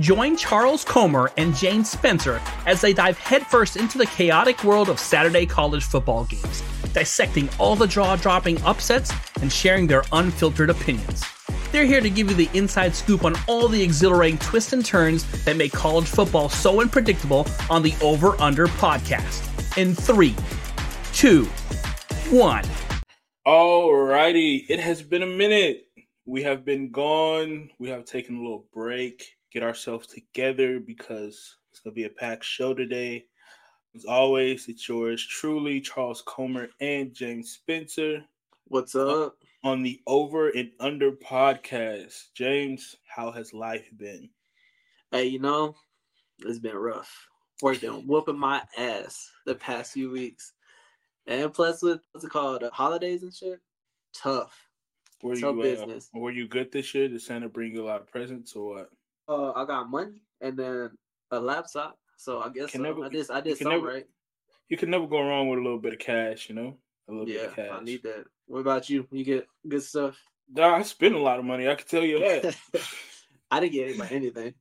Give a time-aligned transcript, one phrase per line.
[0.00, 4.98] Join Charles Comer and James Spencer as they dive headfirst into the chaotic world of
[4.98, 11.22] Saturday college football games, dissecting all the jaw dropping upsets and sharing their unfiltered opinions.
[11.70, 15.24] They're here to give you the inside scoop on all the exhilarating twists and turns
[15.44, 19.78] that make college football so unpredictable on the Over Under podcast.
[19.78, 20.34] In three,
[21.12, 21.44] two,
[22.36, 22.64] one.
[23.46, 25.86] Alrighty, it has been a minute.
[26.26, 27.70] We have been gone.
[27.78, 32.10] We have taken a little break get ourselves together because it's going to be a
[32.10, 33.24] packed show today.
[33.94, 38.24] As always, it's yours truly, Charles Comer and James Spencer.
[38.64, 39.36] What's up?
[39.62, 42.32] On the Over and Under podcast.
[42.34, 44.28] James, how has life been?
[45.12, 45.76] Hey, you know,
[46.40, 47.28] it's been rough.
[47.62, 50.52] Working, whooping my ass the past few weeks.
[51.28, 52.64] And plus with what's it called?
[52.64, 53.60] Uh, holidays and shit.
[54.12, 54.52] Tough.
[55.22, 56.10] Were Tough you, business.
[56.14, 57.06] Uh, were you good this year?
[57.06, 58.90] Did Santa bring you a lot of presents or what?
[59.28, 60.90] Uh, I got money and then
[61.30, 61.98] a laptop.
[62.16, 62.78] So I guess so.
[62.80, 64.06] never, I did I did something never, right.
[64.68, 66.76] You can never go wrong with a little bit of cash, you know.
[67.08, 67.70] A little yeah, bit of cash.
[67.72, 68.24] I need that.
[68.46, 69.06] What about you?
[69.10, 70.18] You get good stuff?
[70.50, 71.68] Nah, I spend a lot of money.
[71.68, 72.56] I can tell you that.
[73.50, 74.54] I didn't get anybody anything.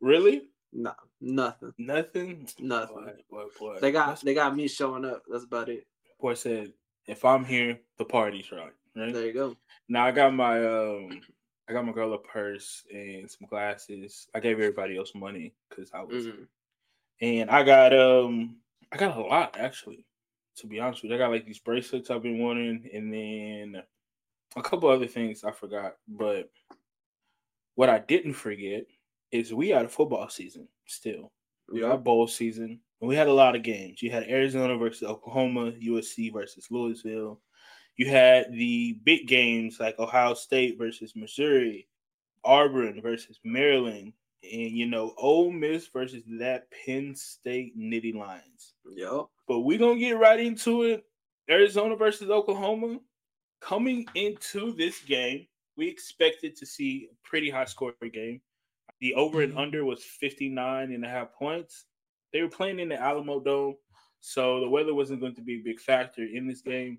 [0.00, 0.42] Really?
[0.72, 1.72] No, nothing.
[1.78, 2.48] Nothing.
[2.60, 2.96] Nothing.
[2.96, 3.78] Boy, boy, boy.
[3.80, 4.22] They got That's...
[4.22, 5.22] they got me showing up.
[5.30, 5.86] That's about it.
[6.20, 6.72] Boy said,
[7.06, 8.72] if I'm here, the party's right.
[8.94, 9.12] Right.
[9.12, 9.56] There you go.
[9.88, 11.20] Now I got my um
[11.68, 14.28] I got my girl a purse and some glasses.
[14.34, 16.42] I gave everybody else money because I was, mm-hmm.
[17.20, 18.56] and I got um
[18.92, 20.04] I got a lot actually.
[20.58, 23.82] To be honest with you, I got like these bracelets I've been wanting, and then
[24.56, 25.96] a couple other things I forgot.
[26.08, 26.50] But
[27.74, 28.86] what I didn't forget
[29.32, 31.32] is we had a football season still.
[31.70, 34.00] We got bowl season, and we had a lot of games.
[34.02, 37.40] You had Arizona versus Oklahoma, USC versus Louisville,
[37.96, 41.88] you had the big games like Ohio State versus Missouri,
[42.44, 48.74] Auburn versus Maryland, and you know, Ole Miss versus that Penn State Nittany Lions.
[48.84, 49.26] Yep.
[49.48, 51.04] But we're gonna get right into it.
[51.50, 52.98] Arizona versus Oklahoma.
[53.60, 55.46] Coming into this game,
[55.76, 58.40] we expected to see a pretty high scoring game.
[59.00, 59.60] The over and mm-hmm.
[59.60, 61.86] under was 59 and a half points.
[62.32, 63.76] They were playing in the Alamo Dome,
[64.20, 66.98] so the weather wasn't going to be a big factor in this game.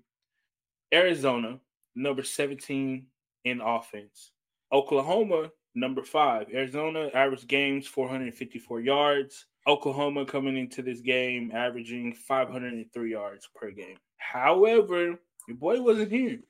[0.92, 1.58] Arizona,
[1.94, 3.06] number 17
[3.44, 4.32] in offense.
[4.72, 6.46] Oklahoma, number five.
[6.52, 9.46] Arizona average games 454 yards.
[9.66, 13.96] Oklahoma coming into this game averaging 503 yards per game.
[14.16, 16.40] However, your boy wasn't here.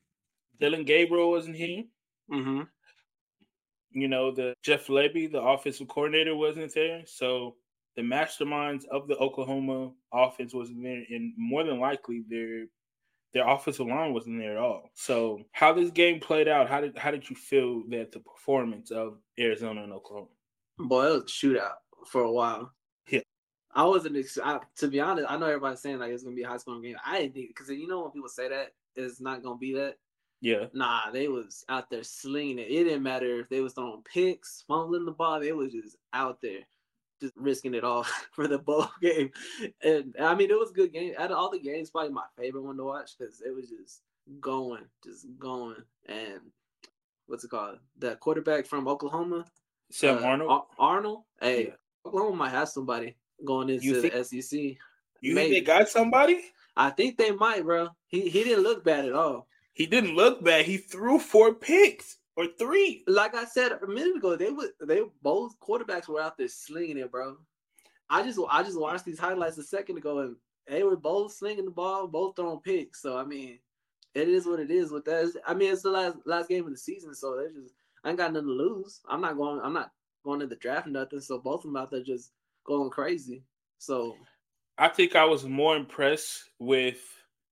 [0.61, 1.85] Dillon Gabriel wasn't here.
[2.33, 2.63] Mm-hmm.
[3.93, 7.03] You know, the Jeff Lebby, the offensive coordinator, wasn't there.
[7.07, 7.57] So
[7.97, 12.67] the masterminds of the Oklahoma offense wasn't there, and more than likely their
[13.33, 14.91] their offensive line wasn't there at all.
[14.95, 18.91] So how this game played out, how did how did you feel that the performance
[18.91, 20.29] of Arizona and Oklahoma?
[20.79, 21.75] Boy, it was a shootout
[22.07, 22.73] for a while.
[23.09, 23.21] Yeah.
[23.75, 25.27] I wasn't I, to be honest.
[25.31, 26.97] I know everybody's saying like it's gonna be a high scoring game.
[27.05, 29.97] I didn't think because you know when people say that it's not gonna be that.
[30.41, 30.67] Yeah.
[30.73, 32.71] Nah, they was out there slinging it.
[32.71, 35.41] It didn't matter if they was throwing picks, fumbling the ball.
[35.41, 36.61] They was just out there
[37.21, 39.31] just risking it all for the bowl game.
[39.83, 41.15] And I mean, it was a good game.
[41.19, 44.03] Out of all the games, probably my favorite one to watch because it was just
[44.41, 45.77] going, just going.
[46.07, 46.41] And
[47.27, 47.79] what's it called?
[47.99, 49.45] The quarterback from Oklahoma,
[49.91, 50.63] Sam uh, Arnold.
[50.79, 51.23] Arnold.
[51.41, 51.75] Hey, yeah.
[52.07, 54.59] Oklahoma might have somebody going into think, the SEC.
[55.21, 55.55] You Maybe.
[55.55, 56.41] think they got somebody?
[56.77, 57.89] I think they might, bro.
[58.07, 59.49] He he didn't look bad at all.
[59.73, 60.65] He didn't look bad.
[60.65, 63.03] He threw four picks or three.
[63.09, 66.99] Like I said a minute ago, they were they both quarterbacks were out there slinging
[66.99, 67.37] it, bro.
[68.09, 70.37] I just I just watched these highlights a second ago, and
[70.69, 73.03] they were both slinging the ball, both throwing picks.
[73.03, 73.59] So I mean,
[74.15, 75.33] it is what it is with that.
[75.47, 78.19] I mean, it's the last last game of the season, so they just I ain't
[78.19, 79.01] got nothing to lose.
[79.09, 79.61] I'm not going.
[79.61, 79.91] I'm not
[80.25, 81.21] going to the draft or nothing.
[81.21, 82.31] So both of them out there just
[82.65, 83.43] going crazy.
[83.79, 84.17] So
[84.79, 87.01] I think I was more impressed with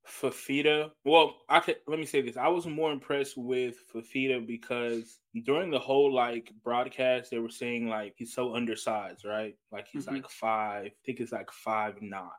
[0.06, 0.90] Fifita.
[1.04, 2.36] Well, I could let me say this.
[2.36, 7.88] I was more impressed with Fifita because during the whole like broadcast, they were saying
[7.88, 9.56] like he's so undersized, right?
[9.72, 10.16] Like he's mm-hmm.
[10.16, 12.30] like five, I think it's like five nine,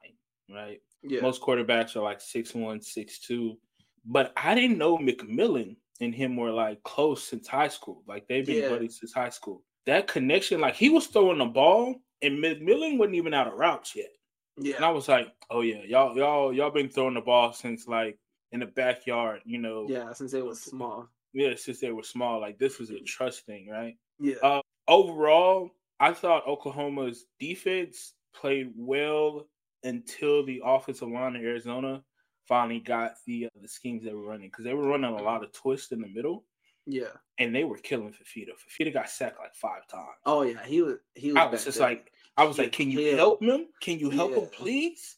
[0.49, 0.81] right?
[1.03, 1.21] Yeah.
[1.21, 3.57] Most quarterbacks are like six one, six two.
[4.05, 8.03] But I didn't know McMillan and him were like close since high school.
[8.07, 8.69] Like they've been yeah.
[8.69, 9.63] buddies since high school.
[9.85, 13.95] That connection, like he was throwing the ball, and McMillan wasn't even out of routes
[13.95, 14.09] yet.
[14.57, 14.77] Yeah.
[14.77, 18.17] And I was like, oh yeah, y'all y'all y'all been throwing the ball since like
[18.51, 19.85] in the backyard, you know.
[19.87, 21.09] Yeah, since they were small.
[21.33, 22.39] Yeah, since they were small.
[22.39, 23.95] Like this was a trust thing, right?
[24.19, 24.35] Yeah.
[24.41, 29.47] Uh, overall, I thought Oklahoma's defense played well
[29.83, 32.03] until the offensive line of Arizona
[32.47, 35.43] finally got the uh, the schemes they were running because they were running a lot
[35.43, 36.43] of twists in the middle.
[36.85, 37.07] Yeah.
[37.37, 38.51] And they were killing Fifita.
[38.57, 40.07] Fifita got sacked like five times.
[40.25, 40.95] Oh yeah, he was.
[41.15, 41.37] He was.
[41.37, 41.89] I was just there.
[41.89, 43.67] like, I was like, can you help him?
[43.81, 44.37] Can you help yeah.
[44.39, 45.17] him, please?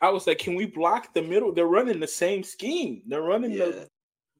[0.00, 1.52] I was like, can we block the middle?
[1.52, 3.02] They're running the same scheme.
[3.06, 3.66] They're running yeah.
[3.66, 3.88] the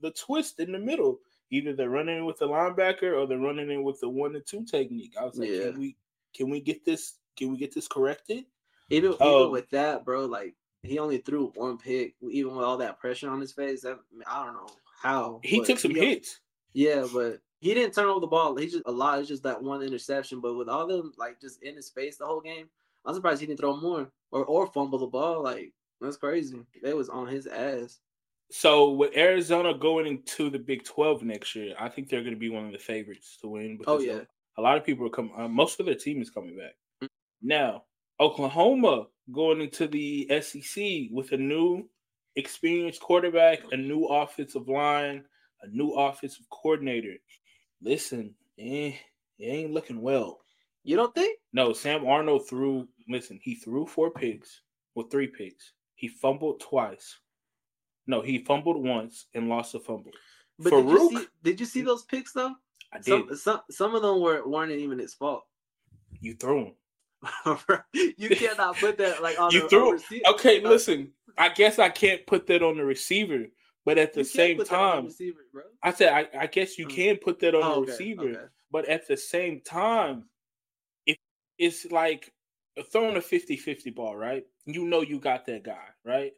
[0.01, 1.19] the twist in the middle.
[1.51, 4.65] Either they're running with the linebacker or they're running in with the one and two
[4.65, 5.15] technique.
[5.21, 5.71] I was like, yeah.
[5.71, 5.97] can we
[6.35, 7.15] can we get this?
[7.37, 8.45] Can we get this corrected?
[8.91, 12.79] Even, um, even with that, bro, like he only threw one pick, even with all
[12.79, 13.83] that pressure on his face.
[13.83, 14.69] That, I don't know
[15.03, 16.41] how he took some hits.
[16.73, 18.57] Yeah, but he didn't turn over the ball.
[18.57, 19.19] He just a lot.
[19.19, 20.41] It's just that one interception.
[20.41, 22.69] But with all them like just in his face the whole game,
[23.05, 25.43] I'm surprised he didn't throw more or or fumble the ball.
[25.43, 26.61] Like that's crazy.
[26.83, 28.01] They was on his ass.
[28.51, 32.41] So with Arizona going into the Big Twelve next year, I think they're going to
[32.41, 33.79] be one of the favorites to win.
[33.87, 34.21] oh yeah,
[34.57, 35.33] a lot of people are coming.
[35.37, 37.07] Uh, most of their team is coming back mm-hmm.
[37.43, 37.85] now.
[38.21, 41.89] Oklahoma going into the SEC with a new
[42.37, 45.25] experienced quarterback, a new offensive line,
[45.63, 47.15] a new offensive coordinator.
[47.83, 48.93] Listen, eh,
[49.39, 50.41] it ain't looking well.
[50.85, 51.39] You don't think?
[51.53, 52.89] No, Sam Arnold threw.
[53.09, 54.63] Listen, he threw four picks
[54.95, 55.73] with well, three picks.
[55.95, 57.19] He fumbled twice.
[58.07, 60.13] No, he fumbled once and lost a fumble.
[60.59, 62.55] But Farooq, did you, see, did you see those picks though?
[62.93, 63.29] I did.
[63.29, 65.45] Some, some, some of them were weren't even his fault.
[66.21, 67.59] You threw them.
[67.93, 69.99] you cannot put that like on you the, threw.
[70.31, 71.13] okay, listen.
[71.37, 73.47] I guess I can't put that on the receiver,
[73.85, 75.41] but at the same time, receiver,
[75.83, 76.95] I said I, I, guess you mm.
[76.95, 78.45] can put that on oh, the okay, receiver, okay.
[78.71, 80.25] but at the same time,
[81.07, 81.17] if
[81.59, 82.33] it's like
[82.93, 84.45] throwing a 50-50 ball, right?
[84.67, 86.33] You know you got that guy, right?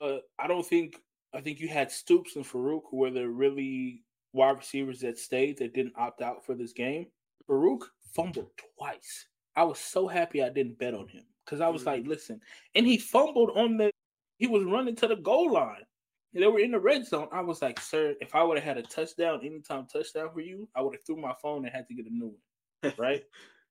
[0.00, 0.96] Uh, I don't think
[1.34, 5.58] I think you had Stoops and Farooq who were the really wide receivers that stayed
[5.58, 7.06] that didn't opt out for this game.
[7.48, 7.82] Farooq
[8.14, 9.26] fumbled twice.
[9.56, 11.90] I was so happy I didn't bet on him because I was mm-hmm.
[11.90, 12.40] like, listen,
[12.74, 13.90] and he fumbled on the,
[14.38, 15.84] he was running to the goal line.
[16.34, 17.28] They were in the red zone.
[17.32, 20.68] I was like, sir, if I would have had a touchdown, anytime touchdown for you,
[20.74, 22.34] I would have threw my phone and had to get a new
[22.82, 23.22] one, right?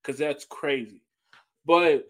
[0.02, 1.02] Because that's crazy.
[1.66, 2.08] But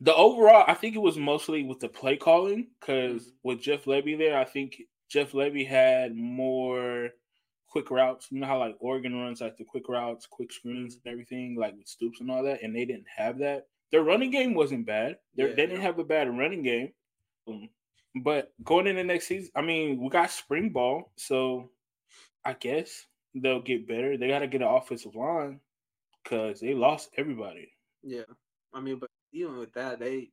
[0.00, 2.68] the overall, I think it was mostly with the play calling.
[2.80, 3.48] Because mm-hmm.
[3.48, 7.10] with Jeff Lebby there, I think Jeff Lebby had more
[7.68, 8.28] quick routes.
[8.30, 11.76] You know how like Oregon runs like the quick routes, quick screens, and everything, like
[11.76, 13.66] with Stoops and all that, and they didn't have that.
[13.90, 15.16] Their running game wasn't bad.
[15.34, 16.92] Yeah, they didn't have a bad running game.
[17.46, 17.70] Um,
[18.14, 21.70] but going in the next season, I mean, we got spring ball, so
[22.44, 24.16] I guess they'll get better.
[24.16, 25.60] They got to get an offensive line
[26.22, 27.70] because they lost everybody.
[28.02, 28.22] Yeah,
[28.72, 30.30] I mean, but even with that, they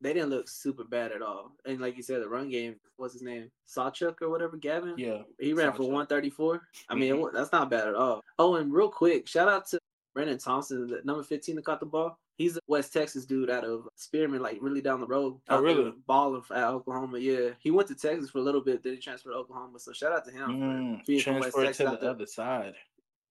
[0.00, 1.52] they didn't look super bad at all.
[1.66, 3.50] And like you said, the run game, what's his name?
[3.66, 4.94] Sawchuk or whatever, Gavin?
[4.96, 5.22] Yeah.
[5.40, 5.76] He ran Sawchuk.
[5.76, 6.62] for 134.
[6.88, 7.36] I mean, mm-hmm.
[7.36, 8.22] that's not bad at all.
[8.38, 9.78] Oh, and real quick, shout out to
[10.16, 12.18] Brenen Thompson, the number 15 that caught the ball.
[12.38, 15.40] He's a West Texas dude out of Spearman, like really down the road.
[15.48, 15.92] Oh, really?
[16.06, 17.18] Balling at Oklahoma.
[17.18, 17.50] Yeah.
[17.58, 19.80] He went to Texas for a little bit, then he transferred to Oklahoma.
[19.80, 21.90] So shout out to him mm, for being from West Texas.
[21.90, 22.74] to the other side.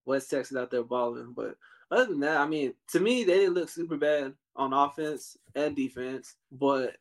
[0.05, 1.31] West Texas out there balling.
[1.31, 1.55] But
[1.89, 5.73] other than that, I mean, to me, they didn't look super bad on offense and
[5.73, 6.35] defense.
[6.51, 6.97] But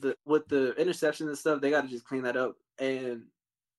[0.00, 2.56] the with the interceptions and stuff, they got to just clean that up.
[2.80, 3.22] And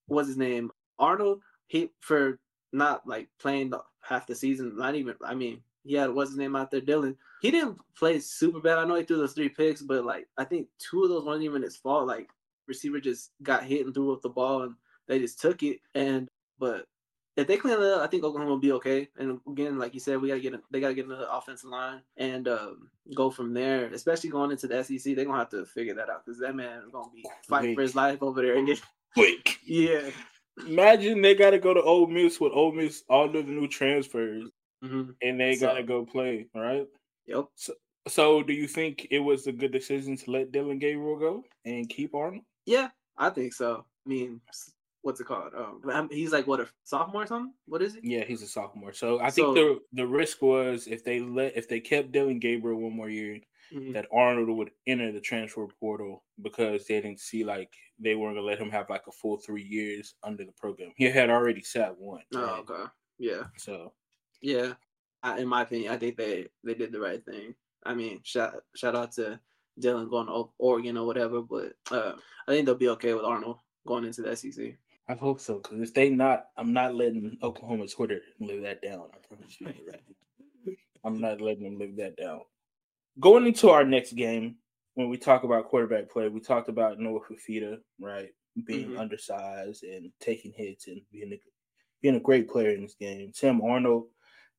[0.06, 0.70] what's his name?
[0.98, 1.42] Arnold.
[1.66, 2.38] He for
[2.72, 4.74] not like playing the, half the season.
[4.78, 5.16] Not even.
[5.22, 7.16] I mean, he had what's his name out there, Dillon.
[7.40, 8.78] He didn't play super bad.
[8.78, 11.42] I know he threw those three picks, but like I think two of those weren't
[11.42, 12.06] even his fault.
[12.06, 12.28] Like
[12.66, 14.74] receiver just got hit and threw up the ball, and
[15.08, 15.80] they just took it.
[15.94, 16.28] And
[16.58, 16.86] but
[17.36, 19.08] if they clean it up, I think Oklahoma will be okay.
[19.18, 22.00] And again, like you said, we gotta get a, they gotta get another offensive line
[22.16, 23.86] and um, go from there.
[23.86, 26.82] Especially going into the SEC, they're gonna have to figure that out because that man
[26.82, 27.76] is gonna be fighting Quick.
[27.76, 28.80] for his life over there and get
[29.14, 29.58] quick.
[29.66, 30.10] Yeah.
[30.66, 34.48] Imagine they gotta go to Ole Miss with Ole Miss all of the new transfers,
[34.82, 35.10] mm-hmm.
[35.22, 36.46] and they so, gotta go play.
[36.54, 36.86] Right.
[37.26, 37.46] Yep.
[37.54, 37.74] So,
[38.08, 41.88] so, do you think it was a good decision to let Dillon Gabriel go and
[41.88, 42.44] keep Arnold?
[42.64, 43.84] Yeah, I think so.
[44.06, 44.40] I mean,
[45.02, 45.52] what's it called?
[45.54, 47.52] Um, he's like what a sophomore or something.
[47.66, 48.16] What is he?
[48.16, 48.92] Yeah, he's a sophomore.
[48.92, 52.38] So I so, think the the risk was if they let if they kept Dillon
[52.38, 53.40] Gabriel one more year,
[53.72, 53.92] mm-hmm.
[53.92, 58.46] that Arnold would enter the transfer portal because they didn't see like they weren't gonna
[58.46, 60.92] let him have like a full three years under the program.
[60.96, 62.22] He had already sat one.
[62.34, 62.58] Oh, right?
[62.70, 62.84] okay.
[63.18, 63.42] Yeah.
[63.56, 63.92] So.
[64.40, 64.74] Yeah,
[65.22, 67.54] I, in my opinion, I think they they did the right thing.
[67.84, 69.40] I mean, shout shout out to
[69.78, 72.12] Dillon going to Oregon or whatever, but uh,
[72.48, 74.76] I think they'll be okay with Arnold going into the SEC.
[75.08, 79.04] I hope so, because if they not, I'm not letting Oklahoma Twitter live that down.
[79.14, 80.02] I promise you right.
[81.04, 82.40] I'm not letting them live that down.
[83.20, 84.56] Going into our next game,
[84.94, 88.30] when we talk about quarterback play, we talked about Noah Fifita, right,
[88.66, 88.98] being mm-hmm.
[88.98, 91.40] undersized and taking hits and being a
[92.02, 93.32] being a great player in this game.
[93.32, 94.06] Sam Arnold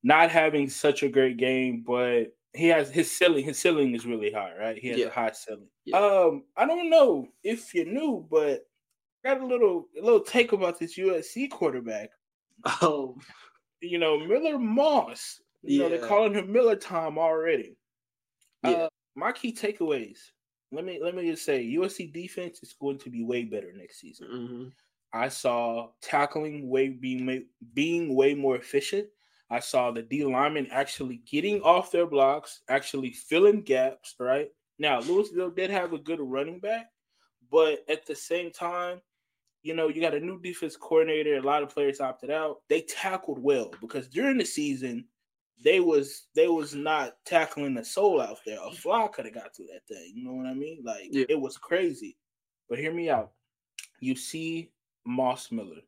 [0.02, 3.44] not having such a great game, but he has his ceiling.
[3.44, 4.78] His ceiling is really high, right?
[4.78, 5.06] He has yeah.
[5.06, 5.68] a high ceiling.
[5.84, 5.98] Yeah.
[5.98, 8.66] Um, I don't know if you knew, but
[9.24, 12.10] got a little a little take about this USC quarterback.
[12.82, 13.16] Oh,
[13.80, 15.40] you know Miller Moss.
[15.62, 17.76] You know they're calling him Miller Time already.
[18.64, 18.70] Yeah.
[18.70, 20.18] Uh, my key takeaways.
[20.70, 24.00] Let me let me just say USC defense is going to be way better next
[24.00, 24.28] season.
[24.28, 24.64] Mm-hmm.
[25.12, 29.08] I saw tackling way being being way more efficient.
[29.50, 34.14] I saw the D linemen actually getting off their blocks, actually filling gaps.
[34.18, 36.86] Right now, Louisville did have a good running back,
[37.50, 39.00] but at the same time,
[39.62, 41.36] you know, you got a new defense coordinator.
[41.36, 42.58] A lot of players opted out.
[42.68, 45.06] They tackled well because during the season,
[45.62, 48.58] they was they was not tackling the soul out there.
[48.64, 50.12] A fly could have got through that thing.
[50.14, 50.82] You know what I mean?
[50.84, 51.24] Like yeah.
[51.28, 52.16] it was crazy.
[52.68, 53.32] But hear me out.
[54.00, 54.70] You see
[55.06, 55.80] Moss Miller,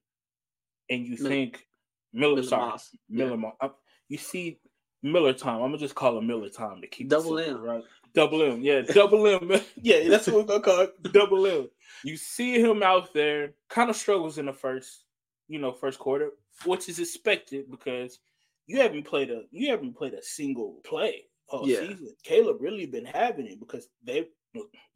[0.88, 1.66] and you think
[2.12, 2.96] Miller, Miller sorry, Moss.
[3.08, 3.36] Miller yeah.
[3.36, 3.72] Moss.
[4.08, 4.58] You see
[5.02, 5.56] Miller time.
[5.56, 7.84] I'm gonna just call him Miller time to keep double M, right?
[8.14, 9.50] Double M, yeah, double M.
[9.76, 11.02] yeah, that's what we're gonna call it.
[11.12, 11.68] Double M.
[12.04, 15.04] You see him out there, kind of struggles in the first,
[15.48, 16.30] you know, first quarter,
[16.64, 18.18] which is expected because
[18.66, 21.80] you haven't played a you haven't played a single play all yeah.
[21.80, 22.14] season.
[22.22, 24.28] Caleb really been having it because they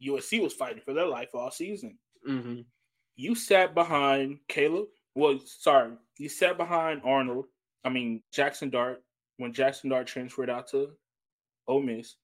[0.05, 1.97] USC was fighting for their life all season.
[2.27, 2.61] Mm-hmm.
[3.15, 4.87] You sat behind Caleb.
[5.15, 7.45] Well, sorry, you sat behind Arnold.
[7.83, 9.01] I mean Jackson Dart
[9.37, 10.91] when Jackson Dart transferred out to
[11.67, 12.15] Ole Miss.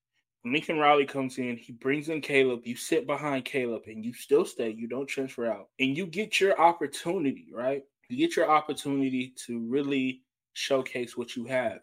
[0.43, 2.61] Lincoln Riley comes in, he brings in Caleb.
[2.65, 4.71] You sit behind Caleb, and you still stay.
[4.71, 7.47] You don't transfer out, and you get your opportunity.
[7.53, 11.79] Right, you get your opportunity to really showcase what you have,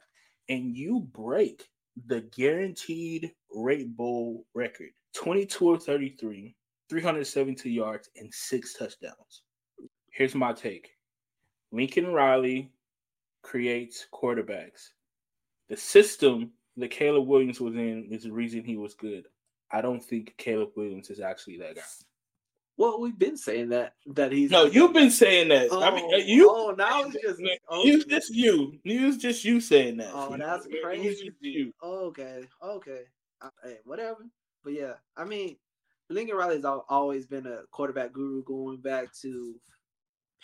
[0.49, 1.69] and you break
[2.07, 6.55] the guaranteed rate bowl record 22 or 33,
[6.91, 9.43] 372 yards, and six touchdowns.
[10.11, 10.91] Here's my take
[11.73, 12.71] Lincoln Riley
[13.43, 14.91] creates quarterbacks.
[15.69, 19.27] The system that Caleb Williams was in is the reason he was good.
[19.71, 21.83] I don't think Caleb Williams is actually that guy.
[22.79, 24.65] Well, we've been saying that that he's no.
[24.67, 25.69] You've been saying that.
[25.71, 26.49] Oh, I mean, uh, you.
[26.49, 28.05] Oh, now it's just oh, you.
[28.05, 28.79] Just you.
[28.85, 30.11] It's just you saying that.
[30.15, 31.33] Oh, that's crazy.
[31.41, 31.73] You.
[31.83, 33.03] Okay, okay.
[33.65, 34.27] Hey, whatever.
[34.63, 35.57] But yeah, I mean,
[36.09, 39.57] Lincoln Riley's always been a quarterback guru, going back to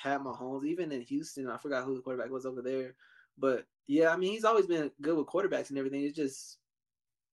[0.01, 0.65] Pat Mahomes.
[0.67, 2.95] Even in Houston, I forgot who the quarterback was over there.
[3.39, 6.05] But yeah, I mean, he's always been good with quarterbacks and everything.
[6.05, 6.59] It's just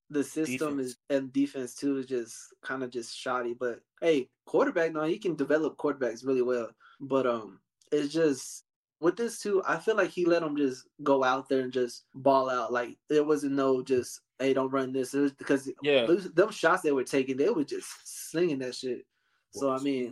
[0.09, 0.87] the system defense.
[0.87, 3.53] is and defense too is just kind of just shoddy.
[3.53, 6.69] But hey, quarterback, no, he can develop quarterbacks really well.
[6.99, 7.59] But um,
[7.91, 8.65] it's just
[8.99, 9.63] with this too.
[9.67, 12.73] I feel like he let them just go out there and just ball out.
[12.73, 15.13] Like there wasn't no just hey, don't run this.
[15.13, 17.87] It was because yeah, them shots they were taking, they were just
[18.31, 19.05] slinging that shit.
[19.51, 20.11] So I mean,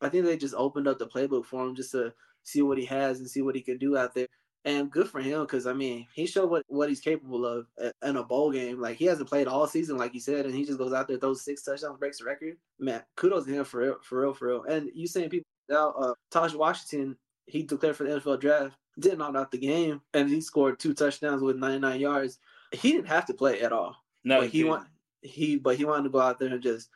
[0.00, 2.84] I think they just opened up the playbook for him just to see what he
[2.86, 4.26] has and see what he can do out there.
[4.66, 7.66] And good for him because I mean he showed what, what he's capable of
[8.04, 8.78] in a bowl game.
[8.78, 11.16] Like he hasn't played all season, like you said, and he just goes out there,
[11.16, 12.56] throws six touchdowns, breaks the record.
[12.78, 14.64] Man, kudos to him for real, for real, for real.
[14.64, 19.16] And you saying people now, uh, Tahj Washington, he declared for the NFL draft, did
[19.16, 22.38] not out the game, and he scored two touchdowns with 99 yards.
[22.72, 23.96] He didn't have to play at all.
[24.24, 24.86] No, but he want
[25.22, 26.90] he, but he wanted to go out there and just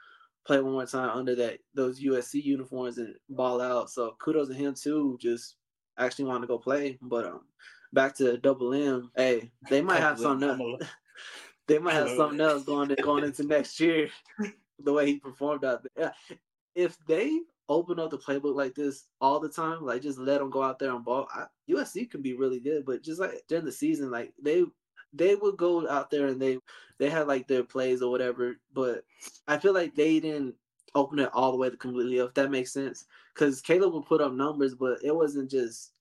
[0.47, 3.91] play one more time under that those USC uniforms and ball out.
[3.91, 5.57] So kudos to him too, just
[5.99, 6.99] actually wanted to go play.
[7.03, 7.41] But um,
[7.93, 10.83] back to double M, hey, they might have something else.
[11.67, 14.09] they might have something else going to, going into next year.
[14.81, 16.13] the way he performed out there.
[16.75, 20.51] If they open up the playbook like this all the time, like just let them
[20.51, 22.85] go out there and ball, I, USC can be really good.
[22.85, 24.65] But just like during the season, like they
[25.15, 26.59] they would go out there and they
[26.99, 28.57] they had like their plays or whatever.
[28.73, 29.05] But
[29.49, 30.55] I feel like they didn't
[30.95, 32.19] open it all the way to completely.
[32.19, 35.93] If that makes sense, because Caleb would put up numbers, but it wasn't just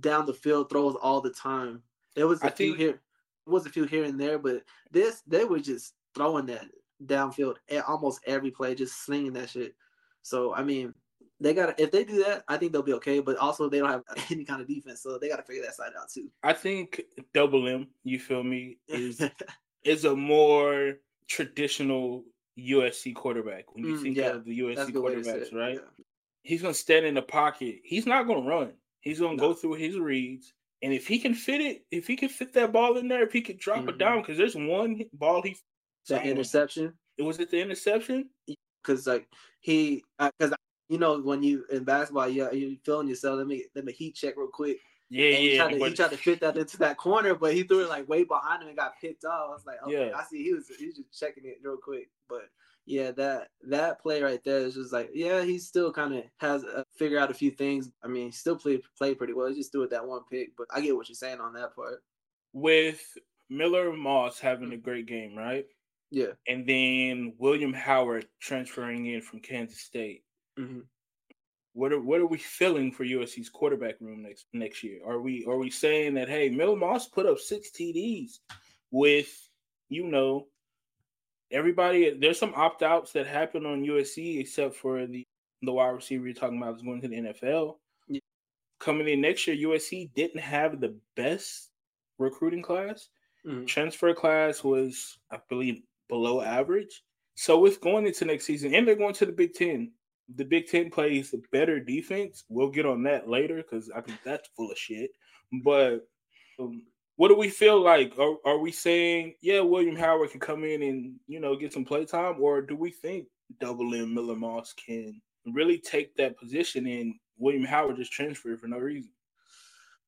[0.00, 1.82] down the field throws all the time.
[2.14, 3.00] There was a I few think, here,
[3.46, 6.66] was a few here and there, but this they were just throwing that
[7.06, 7.56] downfield
[7.86, 9.74] almost every play, just slinging that shit.
[10.22, 10.94] So I mean,
[11.40, 13.20] they got if they do that, I think they'll be okay.
[13.20, 15.74] But also, they don't have any kind of defense, so they got to figure that
[15.74, 16.30] side out too.
[16.42, 19.20] I think Double M, you feel me, is
[19.84, 20.94] is a more
[21.28, 22.24] traditional
[22.58, 25.74] USC quarterback when you mm, think yeah, of the USC quarterbacks, right?
[25.74, 26.04] Yeah.
[26.42, 27.80] He's gonna stand in the pocket.
[27.84, 28.72] He's not gonna run.
[29.00, 29.48] He's gonna no.
[29.48, 32.72] go through his reads, and if he can fit it, if he can fit that
[32.72, 33.90] ball in there, if he could drop mm-hmm.
[33.90, 35.56] it down, because there's one ball he
[36.08, 36.92] that interception.
[37.16, 38.28] It was it the interception?
[38.82, 39.26] Because like
[39.60, 40.54] he, because
[40.88, 43.38] you know when you in basketball, you you feeling yourself.
[43.38, 44.78] Let me let me heat check real quick.
[45.10, 45.62] Yeah, and he yeah.
[45.62, 48.08] Tried to, he tried to fit that into that corner, but he threw it like
[48.08, 49.48] way behind him and got picked off.
[49.48, 50.16] I was like, okay, yeah.
[50.16, 50.42] I see.
[50.42, 52.48] He was he was just checking it real quick, but
[52.86, 56.64] yeah, that that play right there is just like, yeah, he still kind of has
[56.64, 57.90] uh, a, figure out a few things.
[58.02, 59.48] I mean, still play play pretty well.
[59.48, 61.74] He just threw it that one pick, but I get what you're saying on that
[61.74, 62.02] part.
[62.52, 63.02] With
[63.48, 65.64] Miller Moss having a great game, right?
[66.10, 70.22] Yeah, and then William Howard transferring in from Kansas State.
[70.58, 70.80] Mm-hmm.
[71.72, 75.00] what are what are we feeling for USC's quarterback room next next year?
[75.06, 78.38] Are we are we saying that hey, Miller Moss put up six TDs
[78.90, 79.48] with
[79.88, 80.46] you know
[81.50, 82.16] everybody?
[82.18, 85.26] There's some opt outs that happen on USC except for the
[85.62, 87.76] the wide receiver you're talking about is going to the NFL.
[88.08, 88.20] Yeah.
[88.80, 91.70] Coming in next year, USC didn't have the best
[92.18, 93.08] recruiting class.
[93.46, 93.64] Mm-hmm.
[93.66, 97.02] Transfer class was, I believe, below average.
[97.34, 99.90] So with going into next season, and they're going to the Big Ten,
[100.34, 102.44] the Big Ten plays better defense.
[102.48, 105.10] We'll get on that later because I think that's full of shit.
[105.62, 106.06] But
[106.58, 106.84] um,
[107.16, 108.18] what do we feel like?
[108.18, 111.84] Are, are, we saying, yeah, William Howard can come in and you know get some
[111.84, 113.26] play time, or do we think
[113.60, 115.20] Double M Miller Moss can
[115.52, 119.12] really take that position and William Howard just transferred for no reason?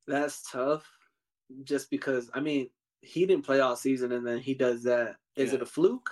[0.07, 0.89] That's tough.
[1.63, 2.71] Just because I mean
[3.03, 5.17] he didn't play all season and then he does that.
[5.37, 5.57] Is yeah.
[5.57, 6.11] it a fluke?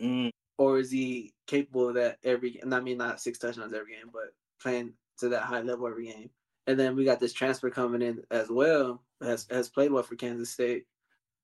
[0.00, 0.32] Mm
[0.62, 2.60] or is he capable of that every?
[2.62, 6.06] And I mean, not six touchdowns every game, but playing to that high level every
[6.06, 6.30] game.
[6.68, 9.02] And then we got this transfer coming in as well.
[9.20, 10.84] Has has played well for Kansas State.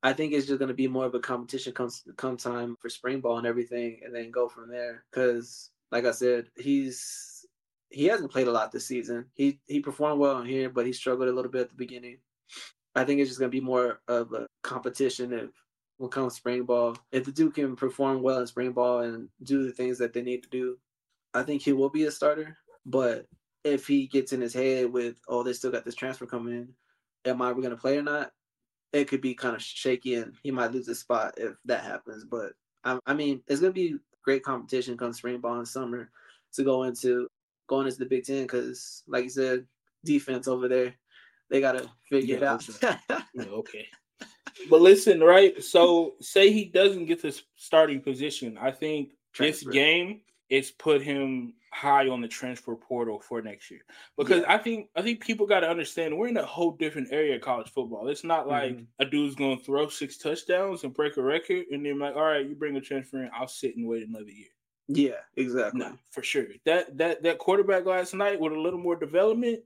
[0.04, 2.88] I think it's just going to be more of a competition come come time for
[2.88, 5.04] spring ball and everything, and then go from there.
[5.10, 7.44] Because, like I said, he's
[7.90, 9.26] he hasn't played a lot this season.
[9.34, 12.18] He he performed well in here, but he struggled a little bit at the beginning.
[12.94, 15.50] I think it's just going to be more of a competition of
[15.98, 16.96] will come spring ball.
[17.12, 20.22] If the Duke can perform well in spring ball and do the things that they
[20.22, 20.78] need to do,
[21.34, 22.56] I think he will be a starter.
[22.86, 23.26] But
[23.64, 27.30] if he gets in his head with, oh, they still got this transfer coming in,
[27.30, 28.32] am I going to play or not?
[28.92, 32.24] It could be kind of shaky and he might lose his spot if that happens.
[32.24, 32.52] But
[32.84, 36.10] I, I mean, it's going to be great competition come spring ball and summer
[36.54, 37.28] to go into
[37.66, 39.66] going into the Big Ten because, like you said,
[40.04, 40.94] defense over there,
[41.50, 43.22] they got to figure yeah, it out.
[43.38, 43.88] okay
[44.70, 45.62] but listen, right?
[45.62, 48.58] So say he doesn't get the starting position.
[48.60, 49.66] I think transfer.
[49.66, 53.82] this game it's put him high on the transfer portal for next year
[54.16, 54.54] because yeah.
[54.54, 57.42] I think I think people got to understand we're in a whole different area of
[57.42, 58.08] college football.
[58.08, 58.84] It's not like mm-hmm.
[59.00, 62.22] a dude's going to throw six touchdowns and break a record and then like, all
[62.22, 64.48] right, you bring a transfer in, I'll sit and wait another year.
[64.88, 65.80] Yeah, exactly.
[65.80, 66.46] No, for sure.
[66.64, 69.60] That that that quarterback last night with a little more development,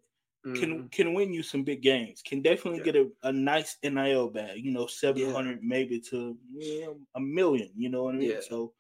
[0.47, 0.55] mm-hmm.
[0.55, 2.23] can can win you some big games.
[2.25, 2.93] Can definitely yeah.
[2.93, 4.65] get a, a nice NIL bag.
[4.65, 5.69] You know, seven hundred yeah.
[5.69, 7.71] maybe to yeah, a million.
[7.77, 8.43] You know what I mean?
[8.43, 8.73] So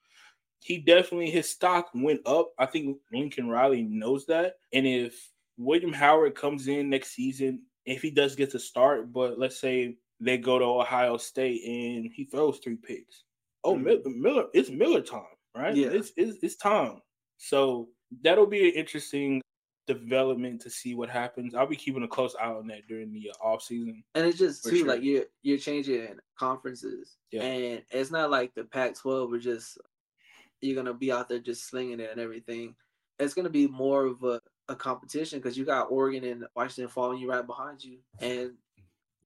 [0.61, 2.53] he definitely his stock went up.
[2.59, 4.55] I think Lincoln Riley knows that.
[4.73, 9.39] And if William Howard comes in next season, if he does get to start, but
[9.39, 13.25] let's say they go to Ohio State and he throws three picks.
[13.65, 14.23] Oh, mm-hmm.
[14.23, 15.23] Miller, it's Miller time,
[15.57, 15.75] right?
[15.75, 17.01] Yeah, it's, it's it's time.
[17.39, 17.89] So
[18.23, 19.42] that'll be an interesting
[19.87, 21.55] development to see what happens.
[21.55, 24.03] I'll be keeping a close eye on that during the uh, off season.
[24.15, 24.87] And it's just too sure.
[24.87, 27.43] like you're you're changing conferences, yeah.
[27.43, 29.79] and it's not like the Pac-12 where just
[30.61, 32.75] you're gonna be out there just slinging it and everything.
[33.19, 37.19] It's gonna be more of a, a competition because you got Oregon and Washington following
[37.19, 38.53] you right behind you, and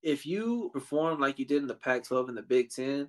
[0.02, 3.08] if you perform like you did in the Pac-12 and the Big Ten,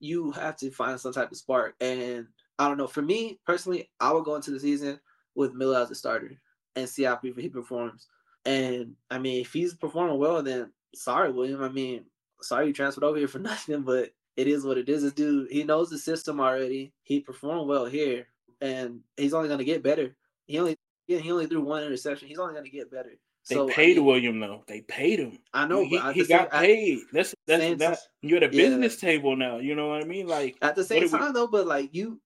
[0.00, 1.74] you have to find some type of spark.
[1.80, 2.26] And
[2.58, 2.86] I don't know.
[2.86, 5.00] For me personally, I would go into the season
[5.34, 6.38] with Miller as a starter
[6.80, 8.08] and see how he performs.
[8.44, 11.62] And I mean, if he's performing well, then sorry, William.
[11.62, 12.04] I mean,
[12.40, 15.02] sorry you transferred over here for nothing, but it is what it is.
[15.02, 16.92] This dude, he knows the system already.
[17.02, 18.26] He performed well here,
[18.60, 20.16] and he's only gonna get better.
[20.46, 22.28] He only yeah, he only threw one interception.
[22.28, 23.12] He's only gonna get better.
[23.48, 24.62] They so, paid I mean, William though.
[24.66, 25.38] They paid him.
[25.52, 25.82] I know.
[25.82, 27.00] He, he got paid.
[27.12, 29.10] That's that's, that's you're at a business yeah.
[29.10, 29.58] table now.
[29.58, 30.26] You know what I mean?
[30.26, 32.20] Like at the same time we, though, but like you,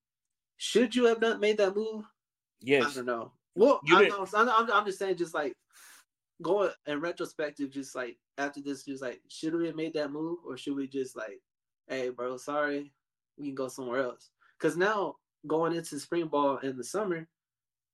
[0.57, 2.05] should you have not made that move?
[2.61, 2.85] Yes.
[2.85, 3.33] I don't know.
[3.55, 5.55] Well, I'm, I'm, I'm, just saying, just like
[6.43, 10.38] going in retrospective, just like after this, just like should we have made that move,
[10.47, 11.40] or should we just like,
[11.88, 12.93] hey, bro, sorry,
[13.38, 14.31] we can go somewhere else?
[14.59, 17.29] Because now going into spring ball in the summer,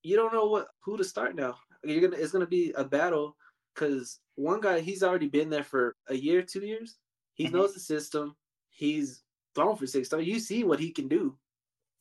[0.02, 1.56] you don't know what who to start now.
[1.84, 3.36] You're gonna it's gonna be a battle
[3.74, 6.96] because one guy he's already been there for a year, two years.
[7.34, 7.56] He mm-hmm.
[7.56, 8.34] knows the system.
[8.70, 9.22] He's
[9.54, 10.08] thrown for six.
[10.08, 11.36] So you see what he can do.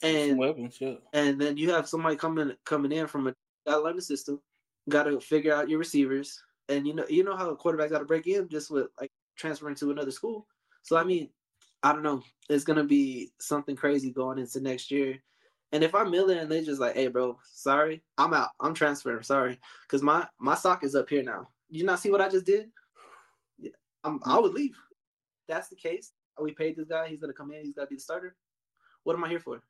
[0.01, 0.95] And weapons, yeah.
[1.13, 3.35] And then you have somebody coming coming in from a
[3.69, 4.41] gotta learn the system,
[4.89, 8.05] gotta figure out your receivers, and you know you know how a quarterback got to
[8.05, 10.47] break in just with like transferring to another school.
[10.83, 11.29] So I mean,
[11.83, 12.23] I don't know.
[12.49, 15.17] It's gonna be something crazy going into next year.
[15.71, 18.49] And if I'm Miller and they just like, hey bro, sorry, I'm out.
[18.59, 19.23] I'm transferring.
[19.23, 21.47] Sorry, because my my stock is up here now.
[21.69, 22.69] You not see what I just did?
[23.59, 23.71] Yeah,
[24.03, 24.75] I'm, I would leave.
[25.47, 26.13] that's the case.
[26.41, 27.07] We paid this guy.
[27.07, 27.63] He's gonna come in.
[27.63, 28.35] He's gotta be the starter.
[29.03, 29.61] What am I here for?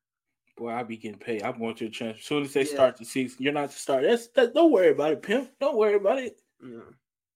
[0.59, 1.43] Boy, I'll be getting paid.
[1.43, 2.19] I'm going to a transfer.
[2.19, 2.73] As soon as they yeah.
[2.73, 4.03] start the season, you're not to start.
[4.03, 4.53] That's that.
[4.53, 5.49] Don't worry about it, pimp.
[5.59, 6.39] Don't worry about it.
[6.63, 6.79] Yeah.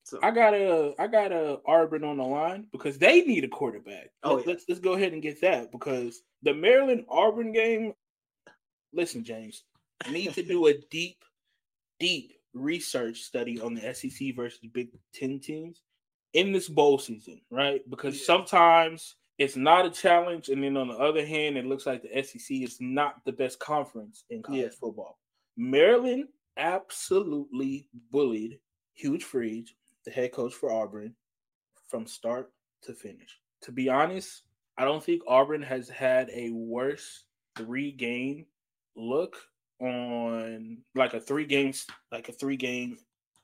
[0.05, 3.47] So, I got a I got a Auburn on the line because they need a
[3.47, 4.09] quarterback.
[4.23, 4.51] Oh, let's, yeah.
[4.53, 7.93] let's let's go ahead and get that because the Maryland Auburn game.
[8.91, 9.63] Listen, James,
[10.11, 11.23] need to do a deep,
[11.99, 15.81] deep research study on the SEC versus Big Ten teams
[16.33, 17.81] in this bowl season, right?
[17.89, 18.25] Because yeah.
[18.25, 22.23] sometimes it's not a challenge, and then on the other hand, it looks like the
[22.23, 24.69] SEC is not the best conference in college yeah.
[24.69, 25.19] football.
[25.57, 28.59] Maryland absolutely bullied
[28.93, 29.73] Hugh Freeze,
[30.05, 31.13] the head coach for Auburn,
[31.89, 32.51] from start
[32.83, 33.39] to finish.
[33.63, 34.43] To be honest,
[34.77, 37.25] I don't think Auburn has had a worse
[37.57, 38.45] three game
[38.95, 39.35] look
[39.79, 42.97] on like a three games, like a three game,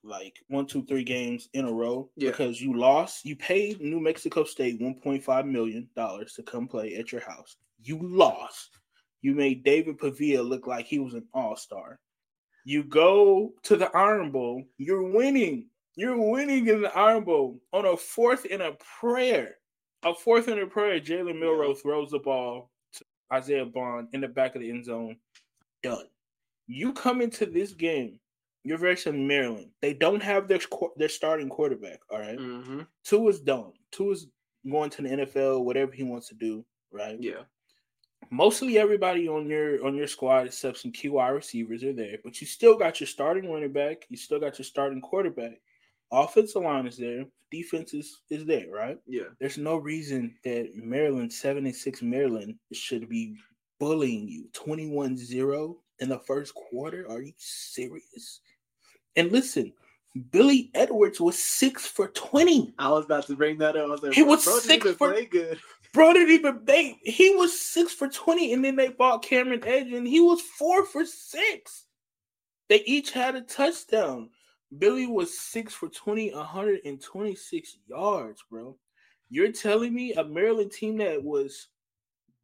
[0.09, 2.31] like one, two, three games in a row yeah.
[2.31, 3.25] because you lost.
[3.25, 7.55] You paid New Mexico State $1.5 million to come play at your house.
[7.81, 8.79] You lost.
[9.21, 11.99] You made David Pavia look like he was an all star.
[12.65, 15.67] You go to the Iron Bowl, you're winning.
[15.95, 19.55] You're winning in the Iron Bowl on a fourth in a prayer.
[20.03, 24.27] A fourth in a prayer, Jalen Milroe throws the ball to Isaiah Bond in the
[24.27, 25.17] back of the end zone.
[25.83, 26.05] Done.
[26.67, 28.19] You come into this game,
[28.63, 29.71] you're versing Maryland.
[29.81, 30.59] They don't have their
[30.97, 31.99] their starting quarterback.
[32.11, 32.37] All right?
[32.37, 32.81] mm-hmm.
[33.03, 33.71] Tua is done.
[33.91, 34.27] Tua is
[34.69, 36.65] going to the NFL, whatever he wants to do.
[36.91, 37.17] Right?
[37.19, 37.43] Yeah
[38.31, 42.47] mostly everybody on your on your squad except some QI receivers are there, but you
[42.47, 45.59] still got your starting running back, you still got your starting quarterback.
[46.11, 48.97] Offensive line is there, defense is, is there, right?
[49.07, 49.29] Yeah.
[49.39, 53.35] There's no reason that Maryland, 76 Maryland, should be
[53.79, 57.05] bullying you 21-0 in the first quarter.
[57.09, 58.41] Are you serious?
[59.19, 59.73] And listen,
[60.31, 62.73] Billy Edwards was six for 20.
[62.79, 63.89] I was about to bring that up.
[63.89, 65.59] Was like, he was six for good.
[65.93, 69.91] Bro didn't even they he was six for 20, and then they bought Cameron Edge,
[69.91, 71.85] and he was four for six.
[72.69, 74.29] They each had a touchdown.
[74.77, 78.77] Billy was six for 20, 126 yards, bro.
[79.29, 81.67] You're telling me a Maryland team that was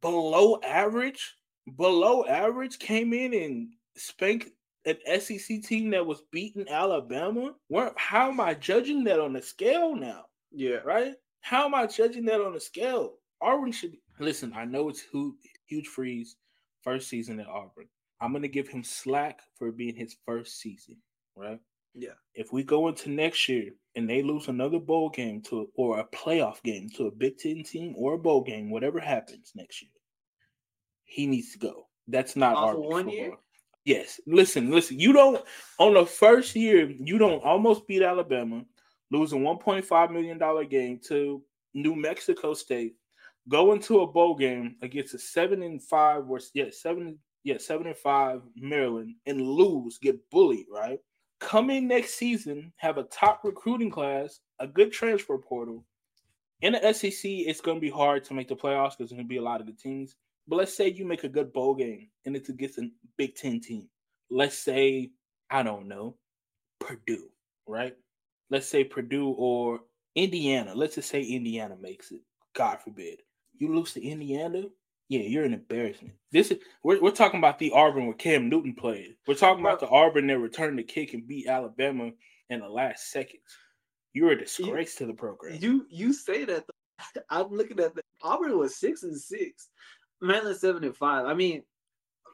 [0.02, 1.36] below average,
[1.76, 4.50] below average, came in and spanked
[4.86, 7.54] an SEC team that was beating Alabama?
[7.68, 10.26] Where, how am I judging that on the scale now?
[10.52, 10.78] Yeah.
[10.84, 11.14] Right?
[11.40, 13.18] How am I judging that on the scale?
[13.40, 14.52] Auburn should listen.
[14.56, 16.36] I know it's Hugh Freeze
[16.82, 17.88] first season at Auburn.
[18.20, 20.96] I'm gonna give him slack for being his first season,
[21.36, 21.60] right?
[21.94, 22.14] Yeah.
[22.34, 26.04] If we go into next year and they lose another bowl game to or a
[26.04, 29.90] playoff game to a Big Ten team or a bowl game, whatever happens next year,
[31.04, 31.88] he needs to go.
[32.08, 33.32] That's not our one year.
[33.86, 34.20] Yes.
[34.26, 35.00] Listen, listen.
[35.00, 35.42] You don't
[35.78, 38.64] on the first year, you don't almost beat Alabama,
[39.10, 42.96] losing 1.5 million dollar game to New Mexico State
[43.48, 47.86] go into a bowl game against a seven and five or yeah seven yeah seven
[47.86, 50.98] and five Maryland and lose, get bullied, right?
[51.38, 55.84] Come in next season, have a top recruiting class, a good transfer portal.
[56.62, 59.24] In the SEC, it's going to be hard to make the playoffs because there's to
[59.24, 60.16] be a lot of good teams.
[60.48, 63.60] But let's say you make a good bowl game and it's against a Big Ten
[63.60, 63.88] team.
[64.30, 65.10] Let's say
[65.50, 66.16] I don't know
[66.80, 67.28] Purdue,
[67.66, 67.96] right?
[68.50, 69.80] Let's say Purdue or
[70.14, 70.72] Indiana.
[70.74, 72.20] Let's just say Indiana makes it.
[72.54, 73.18] God forbid
[73.58, 74.64] you lose to Indiana,
[75.08, 76.14] yeah, you're an embarrassment.
[76.32, 79.16] This is we're, we're talking about the Auburn where Cam Newton played.
[79.26, 82.10] We're talking about the Auburn that returned the kick and beat Alabama
[82.50, 83.42] in the last seconds.
[84.12, 85.58] You're a disgrace you, to the program.
[85.60, 86.64] You you say that
[87.30, 89.68] I'm looking at the Auburn was six and six,
[90.20, 91.26] Maryland seven and five.
[91.26, 91.62] I mean,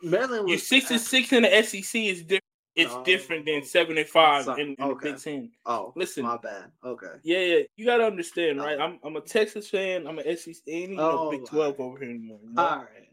[0.02, 2.42] Maryland was you six and six in the SEC is different
[2.74, 5.08] it's oh, different than seven and five in, in okay.
[5.08, 5.50] the Big Ten.
[5.66, 6.70] Oh, listen, my bad.
[6.84, 7.06] Okay.
[7.22, 8.80] Yeah, yeah, you gotta understand, right?
[8.80, 10.06] I'm I'm a Texas fan.
[10.06, 10.56] I'm a SEC.
[10.68, 11.84] Ain't oh, Big Twelve right.
[11.84, 12.38] over here anymore.
[12.42, 12.62] You know?
[12.62, 13.08] All right.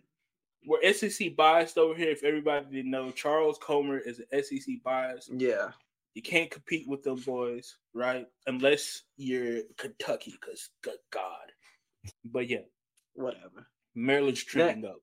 [0.66, 2.10] We're SEC biased over here.
[2.10, 5.30] If everybody didn't know, Charles Comer is an SEC bias.
[5.32, 5.72] Yeah.
[6.16, 8.28] You can't compete with them boys, right?
[8.48, 11.52] Unless you're Kentucky, because good God.
[12.26, 12.60] But yeah.
[13.14, 13.68] Whatever.
[13.96, 15.02] Maryland's trending up.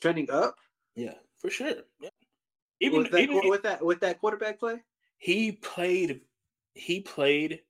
[0.00, 0.56] Trending up?
[0.94, 1.82] Yeah, for sure.
[2.00, 2.10] Yeah.
[2.80, 4.82] Even with that, even, with that with that quarterback play,
[5.18, 6.20] he played
[6.74, 7.60] he played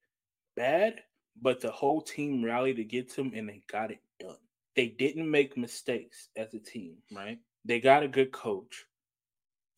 [0.57, 1.01] bad,
[1.41, 4.37] but the whole team rallied to get him and they got it done.
[4.77, 7.39] They didn't make mistakes as a team, right?
[7.65, 8.87] They got a good coach.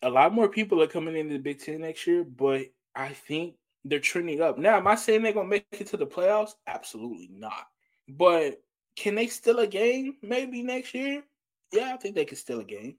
[0.02, 2.62] A lot more people are coming into the Big Ten next year, but
[2.94, 4.58] I think they're trending up.
[4.58, 6.52] Now, am I saying they're gonna make it to the playoffs?
[6.66, 7.66] Absolutely not.
[8.08, 8.62] But
[8.96, 11.22] can they steal a game maybe next year?
[11.72, 12.96] Yeah, I think they can steal a game.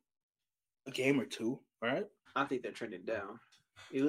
[0.88, 2.06] A game or two, right?
[2.36, 3.40] I think they're trending down.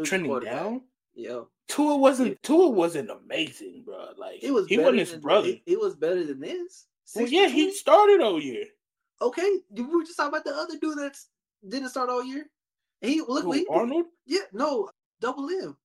[0.04, 0.82] Trending down?
[1.14, 1.40] Yeah.
[1.68, 2.34] Tua wasn't yeah.
[2.42, 4.10] Tua wasn't amazing, bro.
[4.16, 5.48] Like it was he wasn't his than, brother.
[5.48, 6.86] It, it, was better than this.
[7.14, 8.64] Well, yeah, he started all year.
[9.20, 11.16] Okay, we were just talking about the other dude that
[11.68, 12.46] didn't start all year.
[13.00, 14.06] He look Who, he, Arnold.
[14.26, 15.76] Yeah, no, double M.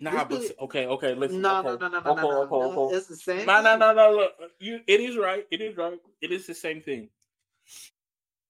[0.00, 1.40] Nah, but okay, okay, listen.
[1.40, 1.68] No, okay.
[1.68, 3.46] no, no, no, no, no, no, no, It's the same.
[3.46, 4.12] No, no, no, no.
[4.12, 4.80] Look, you.
[4.86, 5.44] It is right.
[5.50, 5.98] It is right.
[6.20, 7.08] It is the same thing.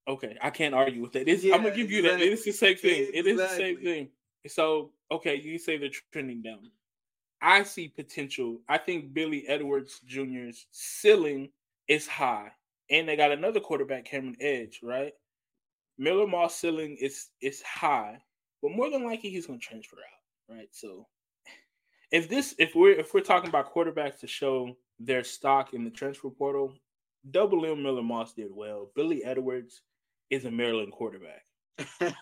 [0.06, 1.26] Okay, I can't argue with that.
[1.26, 2.26] Yeah, I'm gonna give you exactly.
[2.26, 2.26] that.
[2.26, 3.00] It is the same thing.
[3.00, 3.18] Exactly.
[3.18, 4.08] It is the same thing.
[4.46, 6.70] So okay, you say they're trending down.
[7.40, 8.60] I see potential.
[8.68, 11.50] I think Billy Edwards Jr.'s ceiling
[11.86, 12.50] is high,
[12.90, 15.12] and they got another quarterback, Cameron Edge, right?
[15.98, 18.18] Miller Moss ceiling is is high,
[18.62, 20.68] but more than likely he's going to transfer out, right?
[20.70, 21.06] So,
[22.10, 25.90] if this, if we're if we're talking about quarterbacks to show their stock in the
[25.90, 26.74] transfer portal,
[27.30, 28.90] Double M Miller Moss did well.
[28.94, 29.82] Billy Edwards
[30.30, 31.44] is a Maryland quarterback.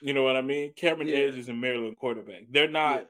[0.00, 0.72] you know what I mean?
[0.74, 1.16] Cameron yeah.
[1.16, 2.42] Edge is a Maryland quarterback.
[2.50, 3.06] They're not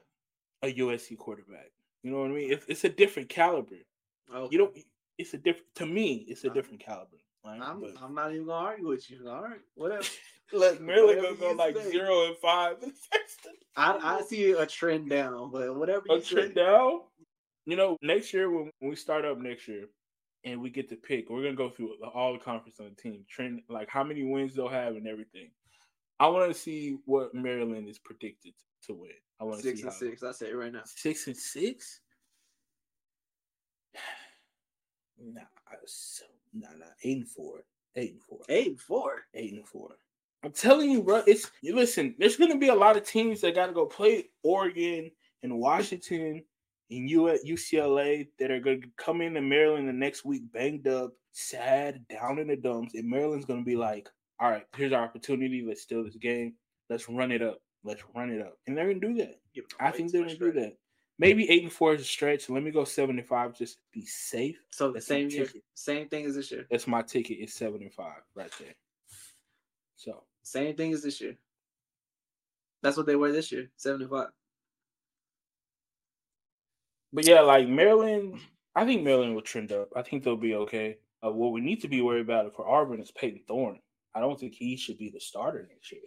[0.63, 0.69] yeah.
[0.69, 1.71] a USC quarterback.
[2.03, 2.51] You know what I mean?
[2.51, 3.75] It's, it's a different caliber.
[4.33, 4.47] Okay.
[4.51, 4.77] You don't.
[5.17, 5.73] It's a different.
[5.75, 7.17] To me, it's a uh, different caliber.
[7.45, 7.59] Right?
[7.61, 9.27] I'm, but, I'm not even gonna argue with you.
[9.29, 10.03] All right, whatever.
[10.53, 11.91] Look, Maryland gonna go like say.
[11.91, 12.77] zero and five.
[13.77, 16.03] I I see a trend down, but whatever.
[16.09, 17.01] a trend down.
[17.65, 19.85] You know, next year when we start up next year,
[20.43, 21.29] and we get to pick.
[21.29, 24.55] We're gonna go through all the conference on the team, trend like how many wins
[24.55, 25.49] they'll have and everything.
[26.19, 29.11] I want to see what Maryland is predicted to win.
[29.39, 30.23] I want six and six.
[30.23, 30.81] I say right now.
[30.85, 32.01] Six and six.
[35.19, 35.41] Nah,
[36.53, 36.85] nah, nah.
[37.03, 37.63] Eight and four.
[37.95, 38.39] Eight and four.
[38.49, 39.25] Eight and four.
[39.33, 39.89] Eight and four.
[40.43, 41.23] I'm telling you, bro.
[41.27, 42.15] It's you listen.
[42.17, 45.11] There's gonna be a lot of teams that got to go play Oregon
[45.43, 46.43] and Washington
[46.89, 50.87] and U at UCLA that are going to come into Maryland the next week banged
[50.87, 54.93] up, sad, down in the dumps, and Maryland's going to be like, "All right, here's
[54.93, 55.63] our opportunity.
[55.67, 56.53] Let's steal this game.
[56.89, 57.59] Let's run it up.
[57.83, 59.39] Let's run it up." And they're going to do that.
[59.79, 60.77] I think they're going to do that.
[61.19, 62.47] Maybe eight and four is a stretch.
[62.47, 64.57] Let me go seven and five just to be safe.
[64.71, 66.67] So the same year, same thing as this year.
[66.69, 67.37] That's my ticket.
[67.39, 68.75] It's seven and five right there.
[69.97, 71.35] So same thing as this year.
[72.81, 74.29] That's what they were this year, seventy five.
[77.11, 78.39] But yeah, like Maryland,
[78.75, 79.89] I think Maryland will trend up.
[79.95, 80.97] I think they'll be okay.
[81.25, 83.79] Uh, what we need to be worried about for Auburn is Payton Thorne.
[84.13, 86.01] I don't think he should be the starter next year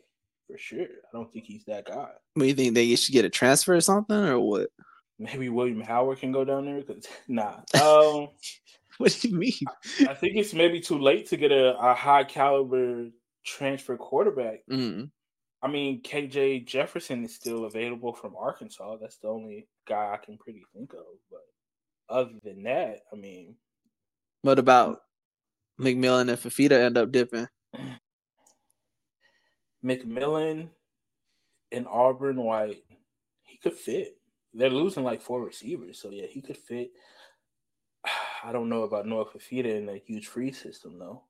[0.50, 0.83] for sure.
[0.83, 2.11] I don't think he's that guy.
[2.35, 4.70] What do you think they should get a transfer or something or what?
[5.18, 7.61] Maybe William Howard can go down there because nah.
[7.74, 8.29] Um,
[8.98, 9.53] what do you mean?
[10.00, 13.09] I, I, think it's maybe too late to get a, a high caliber
[13.44, 14.61] transfer quarterback.
[14.70, 15.05] Mm-hmm.
[15.62, 18.96] I mean, KJ Jefferson is still available from Arkansas.
[19.00, 21.05] That's the only guy I can pretty think of.
[21.31, 21.42] But
[22.09, 23.57] other than that, I mean,
[24.42, 25.03] what about
[25.79, 27.46] McMillan and Fifita end up dipping?
[29.85, 30.70] McMillan
[31.72, 32.83] and Auburn White,
[33.44, 34.16] he could fit.
[34.55, 36.90] They're losing like four receivers, so yeah, he could fit.
[38.44, 41.24] I don't know about Noah Fifita in a Hugh Freeze system though.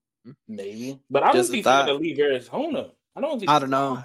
[0.48, 2.90] Maybe, but I don't think he's going to leave Arizona.
[3.16, 3.50] I don't think.
[3.50, 4.02] I don't know.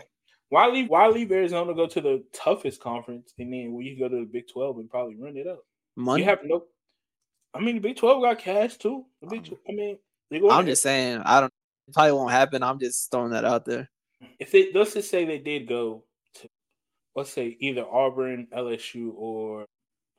[0.49, 0.89] Why leave?
[0.89, 4.29] Why leave Arizona go to the toughest conference, and then we can go to the
[4.31, 5.59] Big Twelve and probably run it up?
[5.95, 6.23] Money.
[6.23, 6.63] You have no.
[7.53, 9.05] I mean, the Big Twelve got cash too.
[9.21, 9.97] The Big, um, I mean,
[10.29, 10.49] they go.
[10.49, 10.67] I'm ahead.
[10.67, 11.21] just saying.
[11.25, 11.53] I don't.
[11.87, 12.63] It probably won't happen.
[12.63, 13.89] I'm just throwing that out there.
[14.39, 16.03] If they let's just say they did go
[16.35, 16.49] to,
[17.15, 19.65] let's say either Auburn, LSU, or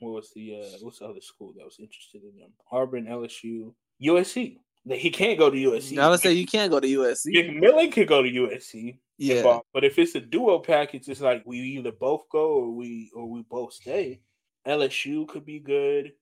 [0.00, 2.50] what was the uh what's the other school that was interested in them?
[2.70, 4.58] Auburn, LSU, USC.
[4.88, 5.98] He can't go to USC.
[5.98, 7.26] I would say you can't go to USC.
[7.34, 8.98] McMillan could go to USC.
[9.18, 9.60] Yeah.
[9.72, 13.28] But if it's a duo package, it's like we either both go or we or
[13.28, 14.20] we both stay.
[14.66, 16.12] LSU could be good.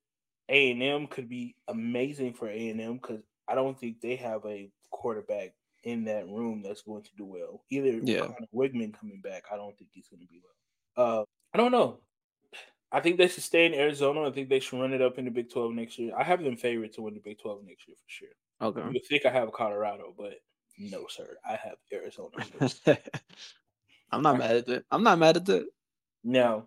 [0.48, 4.16] A and M could be amazing for A and M because I don't think they
[4.16, 7.62] have a quarterback in that room that's going to do well.
[7.70, 8.28] Either yeah.
[8.54, 11.20] Weigman coming back, I don't think he's going to be well.
[11.20, 12.00] Uh, I don't know.
[12.92, 14.22] I think they should stay in Arizona.
[14.22, 16.12] I think they should run it up in the Big Twelve next year.
[16.16, 18.28] I have them favored to win the Big Twelve next year for sure.
[18.60, 18.82] Okay.
[18.92, 20.34] You think I have Colorado, but
[20.78, 21.36] no, sir.
[21.48, 22.30] I have Arizona.
[24.10, 24.84] I'm not mad at that.
[24.90, 25.66] I'm not mad at that.
[26.22, 26.66] Now,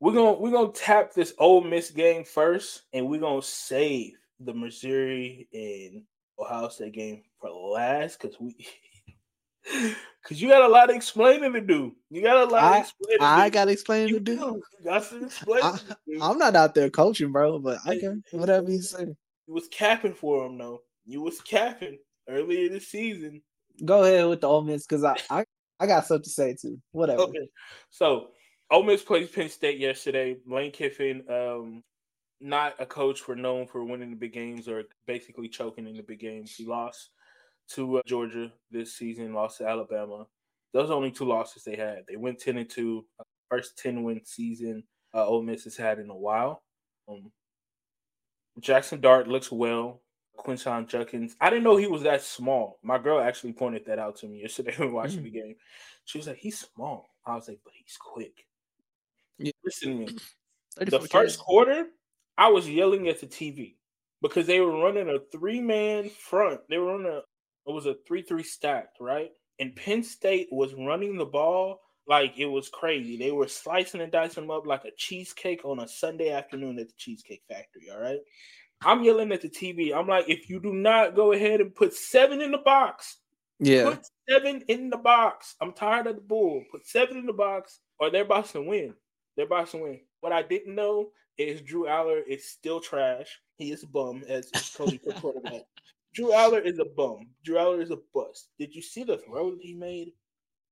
[0.00, 4.54] we're gonna we're gonna tap this Ole Miss game first, and we're gonna save the
[4.54, 6.02] Missouri and
[6.38, 8.56] Ohio State game for last because we
[10.22, 11.94] because you got a lot of explaining to do.
[12.10, 13.22] You got a lot I, of explaining.
[13.22, 14.62] I got explaining to do.
[14.84, 15.80] Got explaining.
[16.20, 19.06] I, am not out there coaching, bro, but I can whatever you say.
[19.46, 20.80] You was capping for him though.
[21.04, 23.42] You was capping earlier this season.
[23.84, 25.44] Go ahead with the Ole Miss because I, I
[25.80, 26.80] I got something to say too.
[26.92, 27.22] Whatever.
[27.22, 27.48] Okay.
[27.90, 28.28] So
[28.70, 30.36] Ole Miss plays Penn State yesterday.
[30.46, 31.82] Lane Kiffin, um,
[32.40, 36.02] not a coach for known for winning the big games or basically choking in the
[36.02, 36.54] big games.
[36.54, 37.10] He lost
[37.70, 40.26] to uh, Georgia this season, lost to Alabama.
[40.72, 42.04] Those are only two losses they had.
[42.08, 45.98] They went ten and two, uh, first ten win season uh, Ole Miss has had
[45.98, 46.62] in a while.
[47.08, 47.30] Um,
[48.60, 50.00] Jackson Dart looks well.
[50.38, 51.36] Quinshon Judkins.
[51.40, 52.78] I didn't know he was that small.
[52.82, 55.24] My girl actually pointed that out to me yesterday when watching mm.
[55.24, 55.56] the game.
[56.04, 58.46] She was like, "He's small." I was like, "But he's quick."
[59.38, 59.52] Yeah.
[59.64, 60.18] Listen to me.
[60.76, 61.86] The first quarter,
[62.36, 63.76] I was yelling at the TV
[64.22, 66.60] because they were running a three-man front.
[66.68, 67.18] They were running a
[67.66, 69.30] it was a three-three stacked, right?
[69.58, 73.16] And Penn State was running the ball like it was crazy.
[73.16, 76.88] They were slicing and dicing them up like a cheesecake on a Sunday afternoon at
[76.88, 77.90] the Cheesecake Factory.
[77.92, 78.20] All right.
[78.82, 79.94] I'm yelling at the TV.
[79.94, 83.18] I'm like, if you do not go ahead and put seven in the box,
[83.58, 85.54] yeah, put seven in the box.
[85.60, 86.62] I'm tired of the bull.
[86.70, 88.94] Put seven in the box, or they're about to win.
[89.36, 90.00] They're about to win.
[90.20, 93.38] What I didn't know is Drew Allar is still trash.
[93.56, 95.62] He is a bum as Cody quarterback.
[96.14, 97.28] Drew Allar is a bum.
[97.44, 98.50] Drew Allar is a bust.
[98.58, 100.12] Did you see the throw that he made?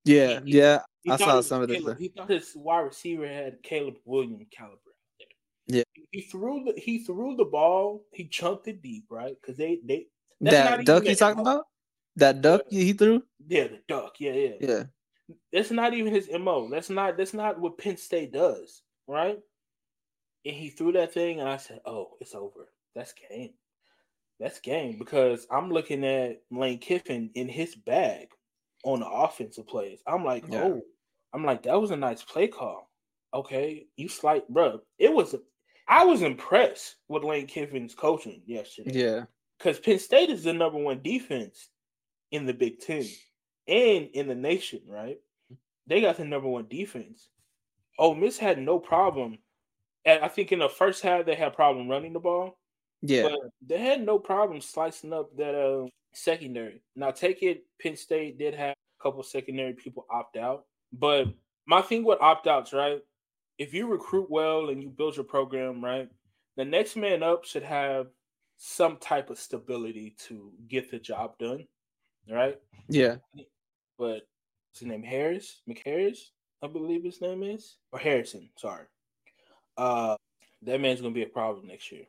[0.04, 0.80] Yeah, yeah.
[1.02, 1.82] He I saw some of this.
[1.98, 4.78] He thought his wide receiver had Caleb Williams caliber
[5.66, 5.82] Yeah.
[6.10, 8.04] He threw the he threw the ball.
[8.12, 9.36] He chunked it deep, right?
[9.40, 10.06] Because they they
[10.40, 11.66] that duck you talking about?
[12.16, 13.22] That duck he threw?
[13.46, 14.16] Yeah, the duck.
[14.18, 14.54] Yeah, yeah.
[14.60, 14.84] Yeah.
[15.52, 16.68] That's not even his mo.
[16.68, 19.38] That's not that's not what Penn State does, right?
[20.44, 22.68] And he threw that thing, and I said, "Oh, it's over.
[22.94, 23.54] That's game.
[24.40, 28.28] That's game." Because I'm looking at Lane Kiffin in his bag
[28.84, 30.02] on the offensive plays.
[30.06, 30.64] I'm like, yeah.
[30.64, 30.82] "Oh,
[31.34, 32.90] I'm like that was a nice play call."
[33.34, 34.80] Okay, you slight, bro.
[34.98, 35.34] It was.
[35.88, 38.92] I was impressed with Lane Kiffin's coaching yesterday.
[38.92, 39.24] Yeah,
[39.58, 41.68] because Penn State is the number one defense
[42.30, 43.06] in the Big Ten
[43.68, 45.18] and in the nation, right?
[45.86, 47.28] They got the number one defense.
[47.98, 49.38] Oh, Miss had no problem.
[50.04, 52.58] And I think in the first half they had problem running the ball.
[53.02, 56.82] Yeah, but they had no problem slicing up that uh, secondary.
[56.96, 61.28] Now, take it, Penn State did have a couple secondary people opt out, but
[61.66, 63.00] my thing with opt outs, right?
[63.58, 66.08] If you recruit well and you build your program right,
[66.56, 68.08] the next man up should have
[68.56, 71.66] some type of stability to get the job done,
[72.30, 72.60] right?
[72.88, 73.16] Yeah.
[73.98, 74.26] But
[74.68, 75.02] what's his name?
[75.02, 75.62] Harris?
[75.68, 76.30] McHarris,
[76.62, 77.76] I believe his name is.
[77.92, 78.84] Or Harrison, sorry.
[79.76, 80.16] Uh
[80.62, 82.04] that man's gonna be a problem next year.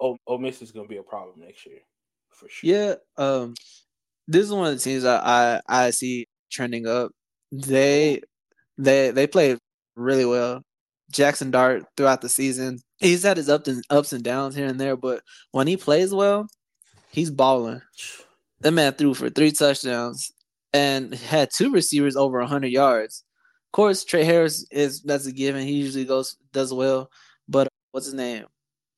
[0.00, 1.80] Oh, Ole Miss is gonna be a problem next year
[2.30, 2.70] for sure.
[2.70, 3.54] Yeah, um,
[4.26, 7.12] this is one of the teams I I, I see trending up.
[7.52, 8.22] They
[8.78, 9.58] they they played
[9.94, 10.62] really well.
[11.10, 12.78] Jackson Dart throughout the season.
[12.98, 16.12] He's had his ups and ups and downs here and there, but when he plays
[16.12, 16.46] well,
[17.10, 17.82] he's balling.
[18.60, 20.32] That man threw for three touchdowns
[20.72, 23.24] and had two receivers over 100 yards.
[23.68, 25.66] Of course, Tre Harris is that's a given.
[25.66, 27.10] He usually goes does well,
[27.48, 28.46] but uh, what's his name?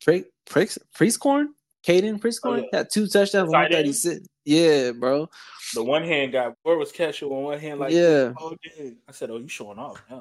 [0.03, 1.47] Pre Prix Prieskorn?
[1.87, 2.79] Caden Prieskorn oh, yeah.
[2.79, 4.27] had two touchdowns, 136.
[4.45, 5.29] Yeah, bro.
[5.75, 8.33] The one hand guy, where was casual on one hand, like yeah.
[8.39, 8.55] Oh,
[9.09, 10.21] I said, "Oh, you showing off?" Yeah.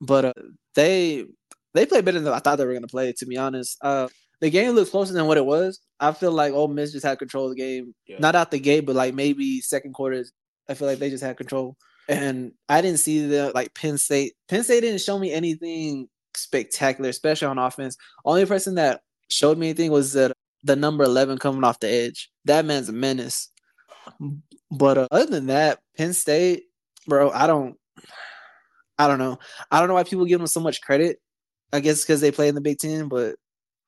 [0.00, 0.32] But uh,
[0.74, 1.26] they
[1.74, 3.12] they played better than I thought they were gonna play.
[3.12, 4.08] To be honest, uh,
[4.40, 5.80] the game looked closer than what it was.
[6.00, 8.16] I feel like Ole Miss just had control of the game, yeah.
[8.18, 10.32] not out the gate, but like maybe second quarters.
[10.68, 11.76] I feel like they just had control,
[12.08, 14.32] and I didn't see the like Penn State.
[14.48, 17.96] Penn State didn't show me anything spectacular, especially on offense.
[18.24, 20.32] Only person that showed me anything was that
[20.64, 22.28] the number eleven coming off the edge.
[22.44, 23.51] That man's a menace.
[24.70, 26.64] But uh, other than that, Penn State,
[27.06, 27.76] bro, I don't,
[28.98, 29.38] I don't know.
[29.70, 31.18] I don't know why people give them so much credit.
[31.72, 33.36] I guess because they play in the Big Ten, but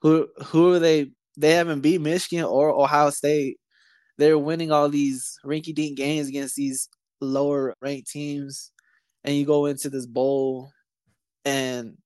[0.01, 1.11] who who are they?
[1.37, 3.59] They haven't beat Michigan or Ohio State.
[4.17, 6.89] They're winning all these rinky dink games against these
[7.21, 8.73] lower ranked teams,
[9.25, 10.71] and you go into this bowl,
[11.45, 11.97] and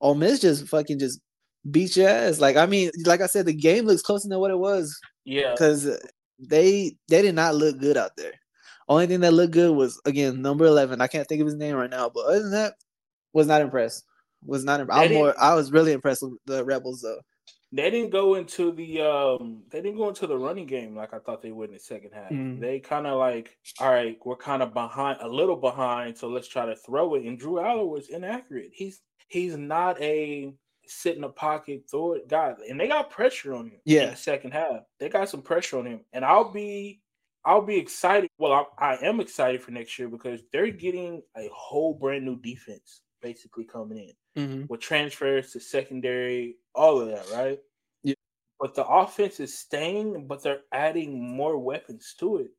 [0.00, 1.20] Ole Miss just fucking just
[1.68, 2.40] beat your ass.
[2.40, 4.98] Like I mean, like I said, the game looks closer than what it was.
[5.24, 5.86] Yeah, because
[6.48, 8.32] they they did not look good out there.
[8.88, 11.00] Only thing that looked good was again number eleven.
[11.00, 12.74] I can't think of his name right now, but other than that,
[13.32, 14.04] was not impressed.
[14.44, 14.80] Was not.
[14.80, 15.00] Impressed.
[15.00, 15.34] I was more.
[15.40, 17.20] I was really impressed with the Rebels though.
[17.72, 19.62] They didn't go into the um.
[19.70, 22.12] They didn't go into the running game like I thought they would in the second
[22.14, 22.30] half.
[22.30, 22.60] Mm.
[22.60, 26.46] They kind of like, all right, we're kind of behind, a little behind, so let's
[26.46, 27.24] try to throw it.
[27.24, 28.70] And Drew Allar was inaccurate.
[28.72, 30.54] He's he's not a
[30.86, 33.80] sit in the pocket, throw it God, and they got pressure on him.
[33.84, 37.00] Yeah, in the second half, they got some pressure on him, and I'll be
[37.44, 38.30] I'll be excited.
[38.38, 42.40] Well, I, I, am excited for next year because they're getting a whole brand new
[42.40, 44.64] defense basically coming in mm-hmm.
[44.68, 47.58] with transfers to secondary, all of that, right?
[48.02, 48.14] Yeah.
[48.60, 52.50] But the offense is staying, but they're adding more weapons to it.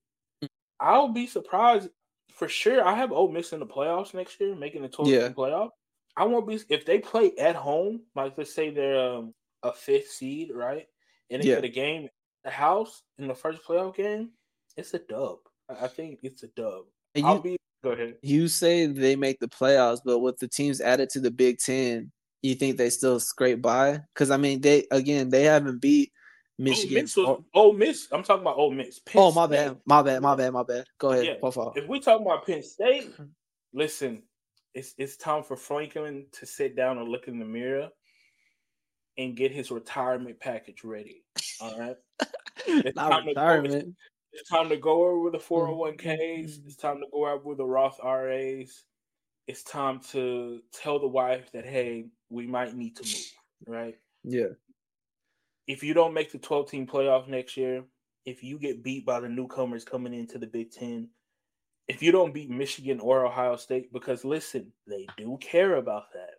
[0.44, 0.46] Mm-hmm.
[0.80, 1.90] I'll be surprised
[2.34, 2.86] for sure.
[2.86, 5.30] I have Ole Miss in the playoffs next year, making the total yeah.
[5.30, 5.70] playoff.
[6.18, 10.12] I won't be if they play at home, like let's say they're um, a fifth
[10.12, 10.88] seed, right?
[11.30, 11.56] And they yeah.
[11.56, 12.10] get a game
[12.44, 14.30] the house in the first playoff game
[14.78, 15.38] it's a dub.
[15.70, 16.84] I think it's a dub.
[17.16, 18.16] You, I'll be go ahead.
[18.22, 22.12] You say they make the playoffs, but with the teams added to the Big Ten,
[22.42, 24.02] you think they still scrape by?
[24.14, 26.12] Because I mean, they again they haven't beat
[26.60, 26.98] Michigan.
[26.98, 28.08] Ole Miss, was, Ole Miss.
[28.12, 29.00] I'm talking about Ole Miss.
[29.00, 29.56] Penn oh my State.
[29.56, 30.86] bad, my bad, my bad, my bad.
[31.00, 31.26] Go ahead.
[31.42, 31.72] Yeah.
[31.76, 33.14] If we talk about Penn State,
[33.74, 34.24] listen,
[34.76, 37.90] it's it's time for Franklin to sit down and look in the mirror
[39.18, 41.24] and get his retirement package ready.
[41.62, 41.96] All right.
[42.68, 43.96] It's Not retirement.
[44.34, 46.02] It's time to go over with the 401ks.
[46.02, 46.68] Mm-hmm.
[46.68, 48.86] It's time to go out with the Roth IRAs.
[49.48, 53.32] it's time to tell the wife that hey, we might need to move,
[53.68, 53.96] right?
[54.24, 54.54] Yeah.
[55.68, 57.84] If you don't make the 12 team playoff next year,
[58.26, 61.10] if you get beat by the newcomers coming into the Big Ten,
[61.88, 66.36] if you don't beat Michigan or Ohio State, because listen, they do care about that.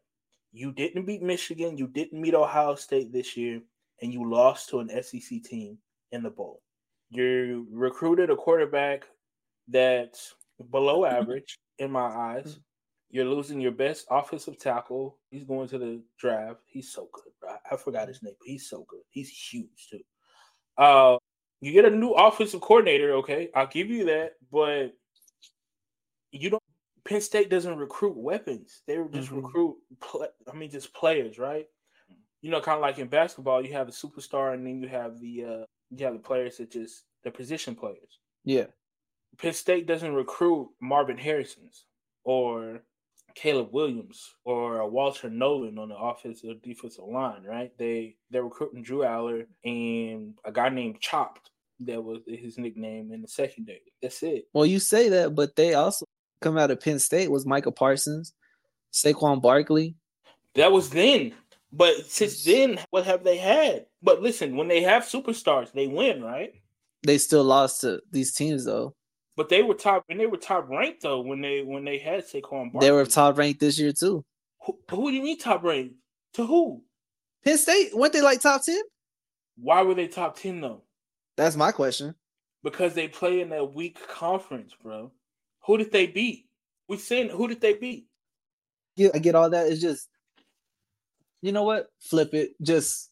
[0.52, 3.60] You didn't beat Michigan, you didn't meet Ohio State this year,
[4.02, 5.78] and you lost to an SEC team
[6.12, 6.62] in the bowl.
[7.10, 9.06] You recruited a quarterback
[9.68, 10.34] that's
[10.70, 12.58] below average in my eyes.
[13.10, 15.18] You're losing your best offensive tackle.
[15.30, 16.60] He's going to the draft.
[16.66, 17.32] He's so good.
[17.40, 17.50] Bro.
[17.70, 19.02] I forgot his name, but he's so good.
[19.10, 20.00] He's huge too.
[20.76, 21.16] Uh,
[21.60, 23.12] you get a new offensive coordinator.
[23.14, 24.92] Okay, I'll give you that, but
[26.40, 26.62] you don't.
[27.06, 28.82] Penn State doesn't recruit weapons.
[28.86, 29.42] They just mm-hmm.
[29.42, 29.76] recruit.
[30.52, 31.66] I mean, just players, right?
[32.42, 35.20] You know, kind of like in basketball, you have the superstar, and then you have
[35.20, 38.20] the uh, you have the players that just the position players.
[38.44, 38.66] Yeah.
[39.38, 41.84] Penn State doesn't recruit Marvin Harrison's
[42.24, 42.80] or
[43.34, 47.70] Caleb Williams or Walter Nolen on the offensive defensive line, right?
[47.78, 53.20] They they're recruiting Drew Allar and a guy named Chopped that was his nickname in
[53.20, 53.92] the secondary.
[54.00, 54.48] That's it.
[54.54, 56.06] Well, you say that, but they also
[56.40, 58.32] come out of Penn State was Michael Parsons,
[58.92, 59.94] Saquon Barkley.
[60.54, 61.34] That was then.
[61.72, 63.86] But since then, what have they had?
[64.02, 66.54] But listen, when they have superstars, they win, right?
[67.02, 68.94] They still lost to these teams though.
[69.36, 72.24] But they were top and they were top ranked though when they when they had
[72.24, 72.80] Saquon Barkley.
[72.80, 74.24] They were top ranked this year too.
[74.64, 75.94] Who, who do you mean top ranked?
[76.34, 76.82] To who?
[77.44, 77.90] Penn State.
[77.94, 78.80] weren't they like top ten?
[79.56, 80.82] Why were they top ten though?
[81.36, 82.14] That's my question.
[82.64, 85.12] Because they play in that weak conference, bro.
[85.66, 86.46] Who did they beat?
[86.88, 88.06] We've seen who did they beat?
[88.96, 89.66] Yeah, I get all that.
[89.66, 90.08] It's just,
[91.42, 91.88] you know what?
[92.00, 92.50] Flip it.
[92.62, 93.10] Just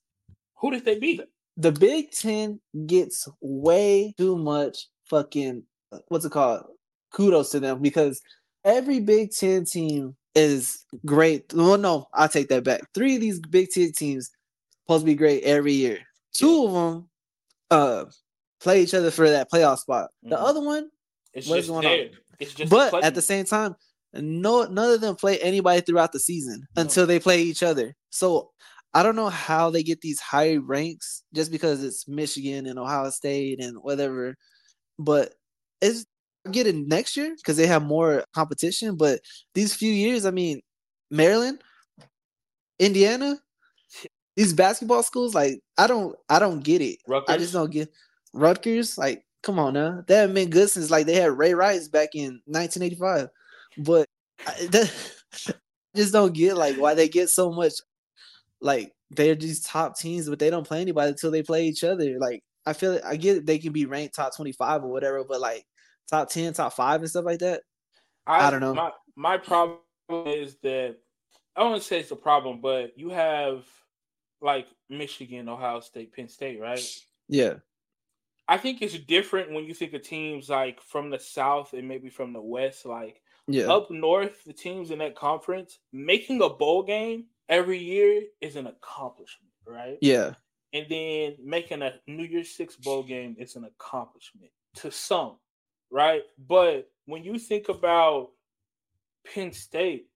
[0.56, 1.22] who did they beat?
[1.56, 5.64] The Big Ten gets way too much fucking
[6.08, 6.64] what's it called?
[7.12, 8.20] Kudos to them because
[8.64, 11.52] every Big Ten team is great.
[11.52, 12.82] Well, no, I'll take that back.
[12.94, 14.30] Three of these Big Ten teams
[14.82, 15.98] supposed to be great every year.
[16.32, 17.08] Two of them
[17.70, 18.04] uh
[18.60, 20.10] play each other for that playoff spot.
[20.22, 20.44] The mm-hmm.
[20.44, 20.88] other one,
[21.32, 22.04] it's just going there.
[22.04, 22.10] On?
[22.38, 23.74] It's just but at the same time,
[24.12, 26.82] no none of them play anybody throughout the season no.
[26.82, 27.94] until they play each other.
[28.10, 28.50] So
[28.94, 33.10] I don't know how they get these high ranks just because it's Michigan and Ohio
[33.10, 34.36] State and whatever.
[34.98, 35.34] But
[35.80, 36.06] it's
[36.50, 38.96] getting it next year because they have more competition.
[38.96, 39.20] But
[39.54, 40.60] these few years, I mean,
[41.10, 41.60] Maryland,
[42.78, 43.40] Indiana,
[44.36, 46.98] these basketball schools, like I don't, I don't get it.
[47.08, 47.34] Rutgers.
[47.34, 47.92] I just don't get
[48.32, 48.96] Rutgers.
[48.96, 52.10] Like, come on now, they haven't been good since like they had Ray Rice back
[52.14, 53.28] in 1985.
[53.78, 54.08] But
[54.46, 54.92] I that,
[55.94, 57.74] just don't get like why they get so much.
[58.60, 62.18] Like they're these top teams, but they don't play anybody until they play each other.
[62.18, 65.64] Like I feel I get they can be ranked top 25 or whatever, but like
[66.08, 67.62] top 10, top five and stuff like that.
[68.26, 68.74] I, I don't know.
[68.74, 69.78] My, my problem
[70.08, 70.96] is that
[71.54, 73.64] I don't want to say it's a problem, but you have
[74.40, 76.84] like Michigan, Ohio State, Penn State, right?
[77.28, 77.54] Yeah.
[78.48, 82.10] I think it's different when you think of teams like from the South and maybe
[82.10, 82.84] from the West.
[82.84, 83.72] Like yeah.
[83.72, 88.66] up north, the teams in that conference making a bowl game every year is an
[88.66, 89.98] accomplishment, right?
[90.00, 90.34] Yeah.
[90.72, 95.36] And then making a New Year's Six bowl game is an accomplishment to some
[95.94, 96.22] right?
[96.48, 98.30] But when you think about
[99.32, 100.08] Penn State,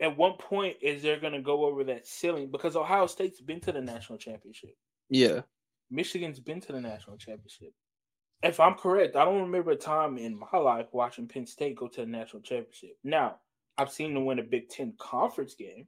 [0.00, 3.60] at one point is they're going to go over that ceiling because Ohio State's been
[3.60, 4.74] to the national championship.
[5.10, 5.42] Yeah.
[5.92, 7.72] Michigan's been to the national championship.
[8.42, 11.86] If I'm correct, I don't remember a time in my life watching Penn State go
[11.86, 12.96] to the national championship.
[13.04, 13.36] Now,
[13.78, 15.86] I've seen them win a Big Ten conference game.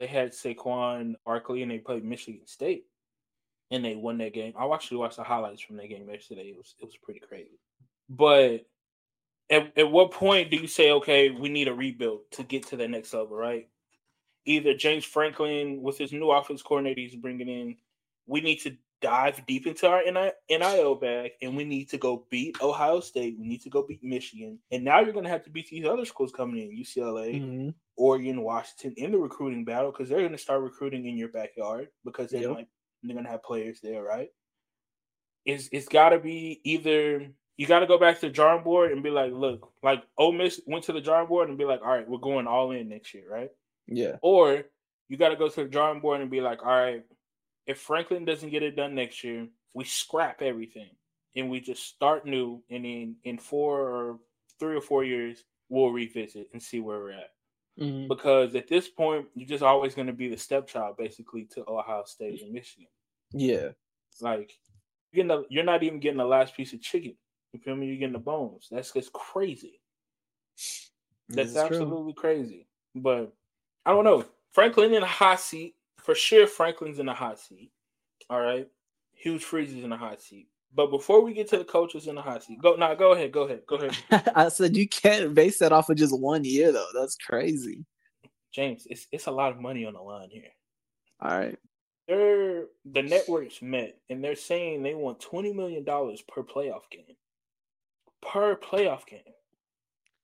[0.00, 2.86] They had Saquon Barkley and they played Michigan State
[3.70, 4.54] and they won that game.
[4.58, 6.48] I actually watched the highlights from that game yesterday.
[6.48, 7.60] It was it was pretty crazy.
[8.08, 8.66] But
[9.50, 12.76] at, at what point do you say, okay, we need a rebuild to get to
[12.76, 13.68] the next level, right?
[14.46, 17.76] Either James Franklin, with his new offense coordinator he's bringing in,
[18.26, 20.02] we need to dive deep into our
[20.48, 23.36] NIL bag and we need to go beat Ohio State.
[23.38, 24.58] We need to go beat Michigan.
[24.72, 27.68] And now you're going to have to beat these other schools coming in UCLA, mm-hmm.
[27.98, 31.88] Oregon, Washington in the recruiting battle because they're going to start recruiting in your backyard
[32.02, 32.52] because they yep.
[32.52, 32.68] might,
[33.02, 34.30] they're going to have players there, right?
[35.44, 37.28] It's, it's got to be either
[37.58, 40.32] you got to go back to the drawing board and be like, look, like Ole
[40.32, 42.88] Miss went to the drawing board and be like, all right, we're going all in
[42.88, 43.50] next year, right?
[43.86, 44.16] Yeah.
[44.22, 44.64] Or
[45.10, 47.04] you got to go to the drawing board and be like, all right,
[47.66, 50.90] if Franklin doesn't get it done next year, we scrap everything
[51.36, 52.62] and we just start new.
[52.70, 54.18] And in in four or
[54.58, 57.30] three or four years, we'll revisit and see where we're at.
[57.80, 58.08] Mm-hmm.
[58.08, 62.04] Because at this point, you're just always going to be the stepchild, basically, to Ohio
[62.06, 62.86] State and Michigan.
[63.32, 63.70] Yeah.
[64.20, 64.52] Like,
[65.10, 67.16] you're, the, you're not even getting the last piece of chicken
[67.54, 67.86] you feel me?
[67.86, 68.66] You're getting the bones.
[68.70, 69.80] That's just crazy.
[71.28, 72.20] That's absolutely true.
[72.20, 72.66] crazy.
[72.94, 73.32] But
[73.86, 74.24] I don't know.
[74.50, 75.74] Franklin in a hot seat.
[76.04, 77.70] For sure, Franklin's in a hot seat.
[78.28, 78.68] All right.
[79.14, 80.48] Hugh Freeze is in a hot seat.
[80.74, 82.88] But before we get to the coaches in the hot seat, go now.
[82.88, 83.32] Nah, go ahead.
[83.32, 83.62] Go ahead.
[83.66, 83.96] Go ahead.
[84.36, 86.88] I said you can't base that off of just one year though.
[86.94, 87.86] That's crazy.
[88.52, 90.50] James, it's it's a lot of money on the line here.
[91.20, 91.58] All right.
[92.06, 97.16] They're the networks met and they're saying they want twenty million dollars per playoff game.
[98.20, 99.20] Per playoff game.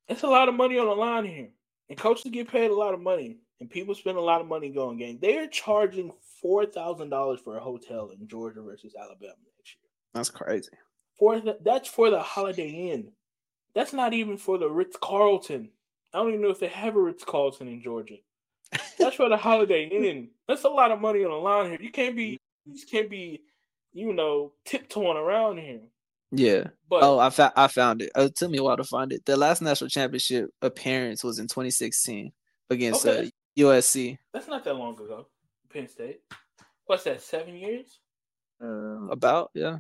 [0.09, 1.49] It's a lot of money on the line here.
[1.89, 3.39] And coaches get paid a lot of money.
[3.61, 5.19] And people spend a lot of money going game.
[5.21, 9.91] They are charging four thousand dollars for a hotel in Georgia versus Alabama next year.
[10.15, 10.71] That's crazy.
[11.19, 13.13] For the, that's for the Holiday Inn.
[13.75, 15.69] That's not even for the Ritz Carlton.
[16.13, 18.17] I don't even know if they have a Ritz Carlton in Georgia.
[18.99, 20.31] That's for the Holiday Inn.
[20.49, 21.81] That's a lot of money on the line here.
[21.81, 23.43] You can't be, you just can't be,
[23.93, 25.81] you know, tiptoeing around here.
[26.33, 26.69] Yeah.
[26.89, 28.11] But, oh, I found I found it.
[28.17, 29.25] It took me a while to find it.
[29.25, 32.33] The last national championship appearance was in 2016
[32.71, 33.27] against okay.
[33.27, 33.31] uh,
[33.61, 34.19] USC.
[34.33, 35.27] That's not that long ago.
[35.73, 36.21] Penn State.
[36.87, 37.23] What's that?
[37.23, 38.01] Seven years?
[38.63, 39.79] Uh, about yeah.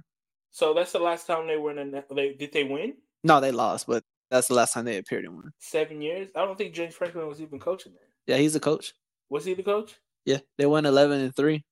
[0.52, 1.94] So that's the last time they were in.
[1.94, 2.94] A, they did they win?
[3.22, 5.52] No, they lost, but that's the last time they appeared in one.
[5.58, 6.28] Seven years.
[6.34, 8.08] I don't think James Franklin was even coaching then.
[8.26, 8.94] Yeah, he's a coach.
[9.28, 9.96] Was he the coach?
[10.24, 11.64] Yeah, they won eleven and three.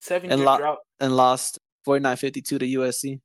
[0.00, 0.78] Seven and, lo- drought.
[0.98, 3.20] and lost 49-52 to USC.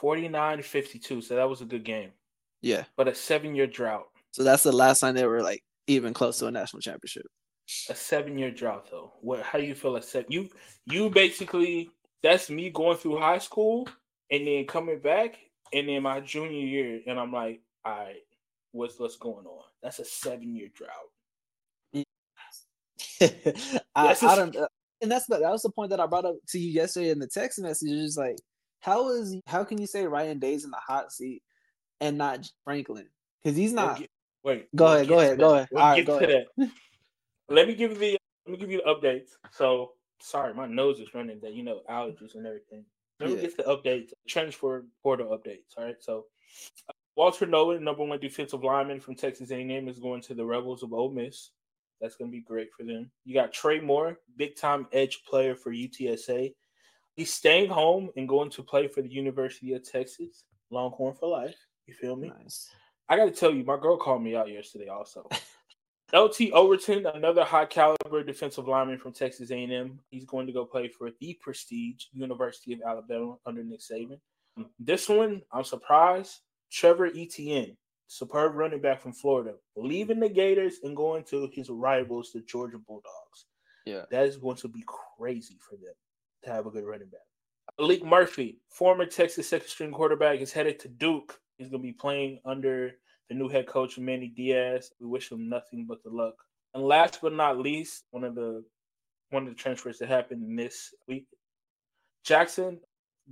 [0.00, 1.22] 49-52.
[1.22, 2.10] So that was a good game.
[2.62, 4.06] Yeah, but a seven-year drought.
[4.32, 7.26] So that's the last time they were like even close to a national championship.
[7.88, 9.12] A seven-year drought, though.
[9.20, 9.42] What?
[9.42, 9.96] How do you feel?
[9.96, 10.30] A seven?
[10.30, 10.48] You
[10.86, 11.90] you basically
[12.22, 13.88] that's me going through high school
[14.30, 15.38] and then coming back
[15.72, 18.22] and then my junior year, and I'm like, all right,
[18.72, 19.64] what's what's going on?
[19.82, 20.90] That's a seven-year drought.
[23.94, 24.68] I, I don't, uh,
[25.00, 27.26] and that's that was the point that I brought up to you yesterday in the
[27.26, 27.90] text message.
[27.90, 28.36] Is like,
[28.80, 31.42] how is how can you say Ryan Day's in the hot seat
[32.00, 33.06] and not Franklin?
[33.42, 34.00] Because he's not.
[34.42, 35.68] wait, go ahead, go ahead, go ahead.
[35.70, 36.46] We'll All right, go ahead.
[37.50, 39.30] let me give you the let me give you the updates.
[39.50, 41.40] So sorry, my nose is running.
[41.40, 42.84] That you know allergies and everything.
[43.18, 43.42] Let me yeah.
[43.42, 45.76] get the updates, transfer portal updates.
[45.76, 46.24] All right, so
[46.88, 50.82] uh, Walter Nolen, number one defensive lineman from Texas A&M, is going to the Rebels
[50.82, 51.50] of Ole Miss.
[52.00, 53.10] That's going to be great for them.
[53.26, 56.54] You got Trey Moore, big time edge player for UTSA.
[57.14, 61.56] He's staying home and going to play for the University of Texas, Longhorn for life.
[61.86, 62.32] You feel me?
[62.42, 62.70] Nice.
[63.10, 65.28] I got to tell you, my girl called me out yesterday also.
[66.12, 70.00] LT Overton, another high caliber defensive lineman from Texas A&M.
[70.10, 74.18] He's going to go play for the prestige University of Alabama under Nick Saban.
[74.56, 74.64] Hmm.
[74.78, 76.40] This one, I'm surprised.
[76.70, 82.30] Trevor Etienne, superb running back from Florida, leaving the Gators and going to his rivals,
[82.32, 83.46] the Georgia Bulldogs.
[83.86, 85.94] Yeah, that is going to be crazy for them
[86.44, 87.20] to have a good running back.
[87.78, 91.40] Maalik Murphy, former Texas second string quarterback, is headed to Duke.
[91.56, 92.92] He's going to be playing under
[93.30, 94.90] the new head coach Manny Diaz.
[95.00, 96.34] We wish him nothing but the luck.
[96.74, 98.62] And last but not least, one of the
[99.30, 101.26] one of the transfers that happened this week,
[102.24, 102.80] Jackson,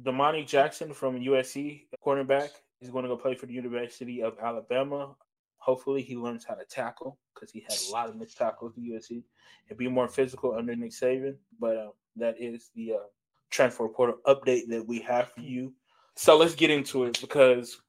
[0.00, 5.16] Domani Jackson from USC, cornerback, is going to go play for the University of Alabama.
[5.56, 8.84] Hopefully, he learns how to tackle because he had a lot of missed tackles at
[8.84, 9.24] USC
[9.68, 11.34] and be more physical under Nick Saban.
[11.58, 13.06] But uh, that is the uh,
[13.50, 15.74] transfer portal update that we have for you.
[16.14, 17.80] So let's get into it because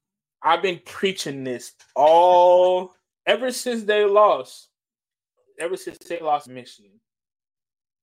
[0.41, 4.69] I've been preaching this all ever since they lost.
[5.59, 6.99] Ever since they lost Michigan.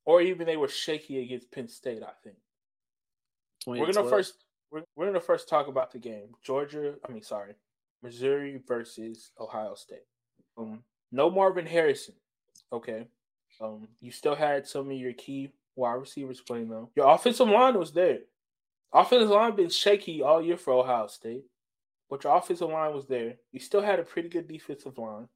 [0.05, 2.37] Or even they were shaky against Penn State, I think.
[3.67, 6.29] We're gonna first we're, we're gonna first talk about the game.
[6.43, 7.55] Georgia, I mean sorry,
[8.03, 10.05] Missouri versus Ohio State.
[10.57, 12.15] Um, no Marvin Harrison.
[12.73, 13.09] Okay.
[13.61, 16.91] Um, you still had some of your key wide receivers playing though.
[16.95, 18.19] Your offensive line was there.
[18.93, 21.45] Offensive line been shaky all year for Ohio State
[22.09, 23.35] but your offensive line was there.
[23.53, 25.29] You still had a pretty good defensive line.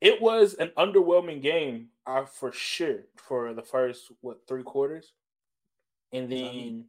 [0.00, 5.12] It was an underwhelming game, uh, for sure, for the first what three quarters,
[6.12, 6.86] and then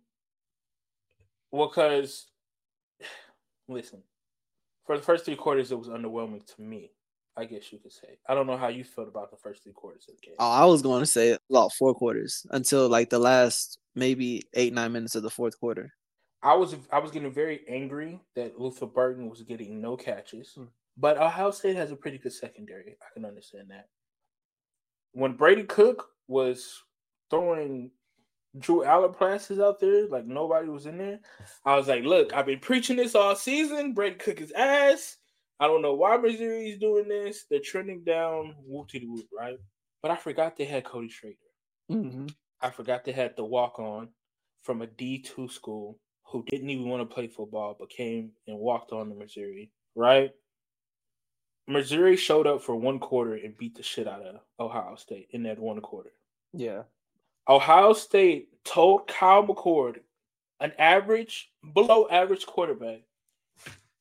[1.51, 2.27] well, because
[3.67, 4.01] listen,
[4.85, 6.91] for the first three quarters, it was underwhelming to me.
[7.37, 8.17] I guess you could say.
[8.27, 10.35] I don't know how you felt about the first three quarters of the game.
[10.37, 14.73] Oh, I was going to say about four quarters until like the last maybe eight
[14.73, 15.93] nine minutes of the fourth quarter.
[16.43, 20.67] I was I was getting very angry that Luther Burden was getting no catches, mm.
[20.97, 22.97] but Ohio State has a pretty good secondary.
[23.01, 23.89] I can understand that.
[25.13, 26.81] When Brady Cook was
[27.29, 27.91] throwing
[28.57, 28.83] Drew
[29.17, 31.19] passes out there, like nobody was in there,
[31.63, 33.93] I was like, "Look, I've been preaching this all season.
[33.93, 35.17] Brady Cook is ass.
[35.59, 37.45] I don't know why Missouri is doing this.
[37.49, 39.59] They're trending down whoop to the whoop, right?"
[40.01, 41.37] But I forgot they had Cody Schrader.
[41.91, 42.27] Mm-hmm.
[42.61, 44.09] I forgot they had the walk on
[44.63, 45.99] from a D two school
[46.31, 50.31] who didn't even want to play football but came and walked on to Missouri, right?
[51.67, 55.43] Missouri showed up for one quarter and beat the shit out of Ohio State in
[55.43, 56.11] that one quarter.
[56.53, 56.83] Yeah.
[57.47, 59.97] Ohio State told Kyle McCord,
[60.59, 63.01] an average, below average quarterback,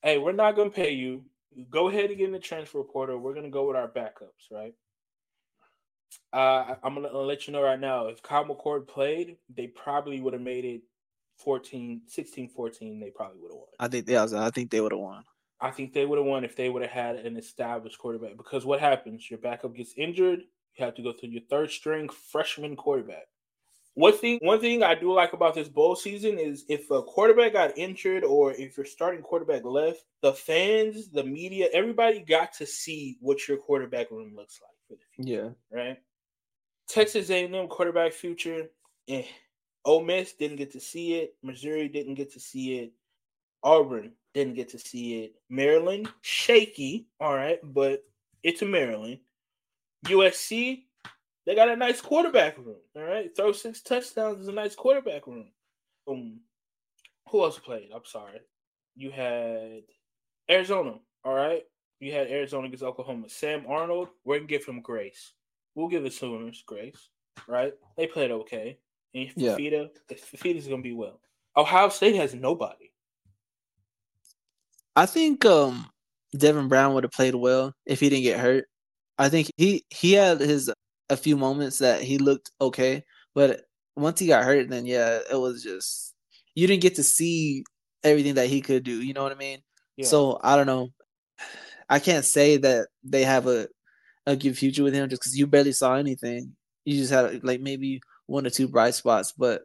[0.02, 1.24] hey, we're not going to pay you.
[1.70, 3.18] Go ahead and get in the transfer portal.
[3.18, 4.74] We're going to go with our backups, right?
[6.32, 10.20] Uh, I'm going to let you know right now if Kyle McCord played, they probably
[10.20, 10.82] would have made it
[11.42, 13.00] 14, 16 14.
[13.00, 13.66] They probably would have won.
[13.78, 15.24] I think, yeah, I think they would have won.
[15.60, 18.36] I think they would have won if they would have had an established quarterback.
[18.36, 19.30] Because what happens?
[19.30, 20.40] Your backup gets injured.
[20.76, 23.26] You have to go through your third string freshman quarterback.
[23.94, 27.54] One thing, one thing I do like about this bowl season is if a quarterback
[27.54, 32.66] got injured or if your starting quarterback left, the fans, the media, everybody got to
[32.66, 35.56] see what your quarterback room looks like for the future.
[35.70, 35.76] Yeah.
[35.76, 35.98] Right.
[36.88, 38.70] Texas A&M quarterback future.
[39.08, 39.24] Eh.
[39.84, 41.34] Ole Miss didn't get to see it.
[41.42, 42.92] Missouri didn't get to see it.
[43.62, 45.34] Auburn didn't get to see it.
[45.48, 47.06] Maryland shaky.
[47.20, 48.04] All right, but
[48.42, 49.18] it's a Maryland.
[50.06, 50.84] USC
[51.46, 52.76] they got a nice quarterback room.
[52.96, 55.48] All right, throw six touchdowns is a nice quarterback room.
[56.08, 56.40] Um,
[57.28, 57.90] who else played?
[57.94, 58.40] I'm sorry.
[58.94, 59.82] You had
[60.50, 60.94] Arizona.
[61.24, 61.64] All right,
[61.98, 63.28] you had Arizona against Oklahoma.
[63.28, 65.32] Sam Arnold, We're gonna give him grace.
[65.74, 67.08] We'll give the Sooners grace.
[67.48, 67.72] Right?
[67.96, 68.78] They played okay.
[69.14, 70.16] And Fifita, yeah.
[70.16, 71.20] Fifita's gonna be well.
[71.56, 72.90] Ohio State has nobody.
[74.96, 75.86] I think um
[76.36, 78.66] Devin Brown would have played well if he didn't get hurt.
[79.18, 80.72] I think he he had his
[81.08, 83.04] a few moments that he looked okay,
[83.34, 83.62] but
[83.96, 86.14] once he got hurt, then yeah, it was just
[86.54, 87.64] you didn't get to see
[88.04, 89.02] everything that he could do.
[89.02, 89.58] You know what I mean?
[89.96, 90.06] Yeah.
[90.06, 90.90] So I don't know.
[91.88, 93.68] I can't say that they have a
[94.26, 96.54] a good future with him just because you barely saw anything.
[96.84, 98.00] You just had like maybe
[98.30, 99.62] one or two bright spots, but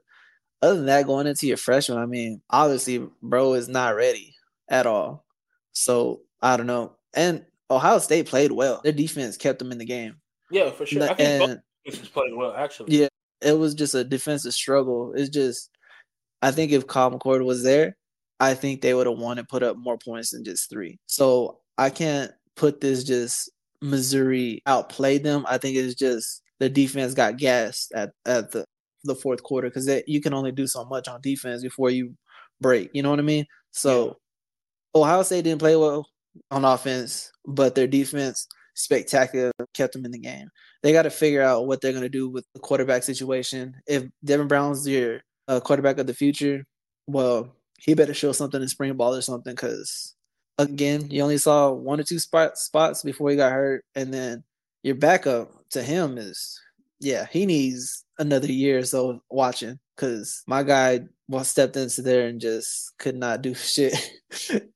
[0.61, 4.33] other than that, going into your freshman, I mean, obviously, bro is not ready
[4.69, 5.25] at all.
[5.73, 6.95] So I don't know.
[7.13, 8.81] And Ohio State played well.
[8.83, 10.15] Their defense kept them in the game.
[10.49, 11.03] Yeah, for sure.
[11.03, 12.97] I think and, both played well, actually.
[12.97, 13.07] Yeah,
[13.41, 15.13] it was just a defensive struggle.
[15.15, 15.69] It's just,
[16.41, 17.95] I think if Kyle McCord was there,
[18.39, 20.99] I think they would have won and put up more points than just three.
[21.05, 23.51] So I can't put this just
[23.81, 25.45] Missouri outplayed them.
[25.47, 28.65] I think it's just the defense got gassed at, at the,
[29.03, 32.15] the fourth quarter because you can only do so much on defense before you
[32.61, 32.89] break.
[32.93, 33.45] You know what I mean?
[33.71, 35.01] So yeah.
[35.01, 36.07] Ohio State didn't play well
[36.51, 40.49] on offense, but their defense spectacular, kept them in the game.
[40.83, 43.75] They got to figure out what they're going to do with the quarterback situation.
[43.87, 46.65] If Devin Brown's your uh, quarterback of the future,
[47.07, 50.15] well, he better show something in spring ball or something because
[50.57, 54.43] again, you only saw one or two spot, spots before he got hurt, and then
[54.83, 56.59] your backup to him is
[56.99, 62.27] yeah, he needs another year or so watching because my guy was stepped into there
[62.27, 63.95] and just could not do shit.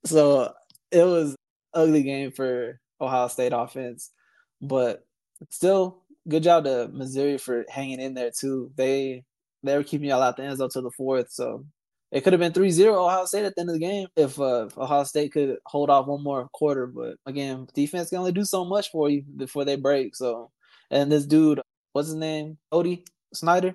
[0.04, 0.52] so
[0.90, 1.36] it was
[1.74, 4.10] ugly game for Ohio State offense.
[4.60, 5.04] But
[5.48, 8.70] still, good job to Missouri for hanging in there too.
[8.76, 9.24] They
[9.62, 11.64] they were keeping y'all out the end zone to the fourth, so
[12.12, 14.66] it could have been 3-0 Ohio State at the end of the game if, uh,
[14.66, 16.86] if Ohio State could hold off one more quarter.
[16.86, 20.16] But again, defense can only do so much for you before they break.
[20.16, 20.50] So,
[20.90, 21.60] and this dude,
[21.92, 22.58] what's his name?
[22.72, 23.74] Odie Snyder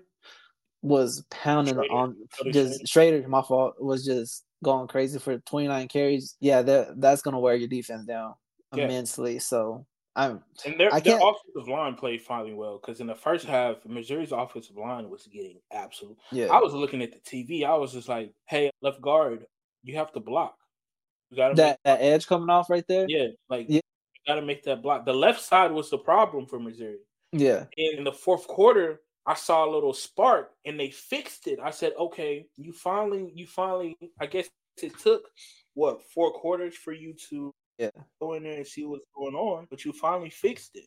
[0.81, 1.93] was pounding Schrader.
[1.93, 2.15] on
[2.51, 3.27] just Schrader.
[3.27, 6.35] My fault was just going crazy for 29 carries.
[6.39, 8.35] Yeah, that that's gonna wear your defense down
[8.73, 8.85] yeah.
[8.85, 9.39] immensely.
[9.39, 9.85] So
[10.15, 14.31] I'm and their, their offensive line played finally well because in the first half, Missouri's
[14.31, 16.17] offensive line was getting absolute.
[16.31, 17.65] Yeah, I was looking at the TV.
[17.65, 19.45] I was just like, "Hey, left guard,
[19.83, 20.55] you have to block.
[21.29, 23.05] You got that, that edge coming off right there.
[23.09, 23.81] Yeah, like yeah.
[24.27, 25.05] Got to make that block.
[25.05, 26.99] The left side was the problem for Missouri.
[27.31, 31.59] Yeah, and in the fourth quarter, I saw a little spark, and they fixed it.
[31.61, 33.97] I said, "Okay, you finally, you finally.
[34.19, 34.49] I guess
[34.81, 35.23] it took
[35.73, 37.89] what four quarters for you to yeah.
[38.21, 40.85] Go in there and see what's going on, but you finally fixed it.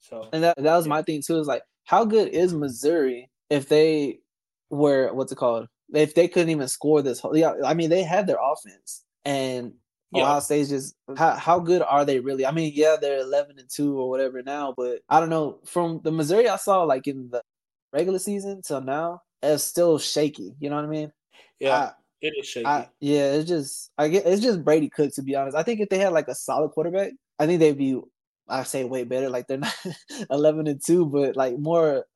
[0.00, 0.90] So and that that was yeah.
[0.90, 1.38] my thing too.
[1.38, 4.20] Is like, how good is Missouri if they
[4.70, 5.68] were what's it called?
[5.94, 9.72] If they couldn't even score this whole, yeah, I mean they had their offense and
[10.12, 10.22] yeah.
[10.22, 12.46] Ohio State's just how how good are they really?
[12.46, 15.60] I mean, yeah, they're eleven and two or whatever now, but I don't know.
[15.66, 17.42] From the Missouri I saw like in the
[17.92, 20.54] regular season till now, it's still shaky.
[20.60, 21.12] You know what I mean?
[21.60, 21.92] Yeah.
[22.20, 22.66] It is shaky.
[22.66, 25.56] I, yeah, it's just I get it's just Brady Cook to be honest.
[25.56, 28.00] I think if they had like a solid quarterback, I think they'd be
[28.48, 29.28] I say way better.
[29.28, 29.74] Like they're not
[30.30, 32.06] eleven and two, but like more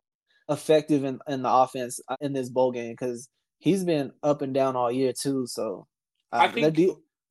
[0.49, 3.29] effective in, in the offense uh, in this bowl game because
[3.59, 5.47] he's been up and down all year too.
[5.47, 5.87] So
[6.33, 6.77] uh, I think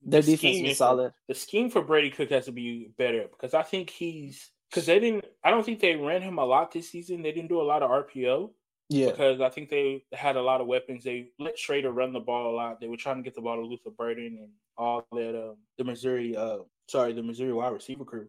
[0.03, 1.13] their, the defense is solid.
[1.27, 4.99] The scheme for Brady Cook has to be better because I think he's because they
[4.99, 5.25] didn't.
[5.43, 7.21] I don't think they ran him a lot this season.
[7.21, 8.51] They didn't do a lot of RPO.
[8.89, 9.11] Yeah.
[9.11, 11.05] Because I think they had a lot of weapons.
[11.05, 12.81] They let Schrader run the ball a lot.
[12.81, 15.29] They were trying to get the ball to Luther Burden and all that.
[15.29, 16.57] Um, the Missouri uh,
[16.89, 18.27] sorry, the Missouri wide receiver crew.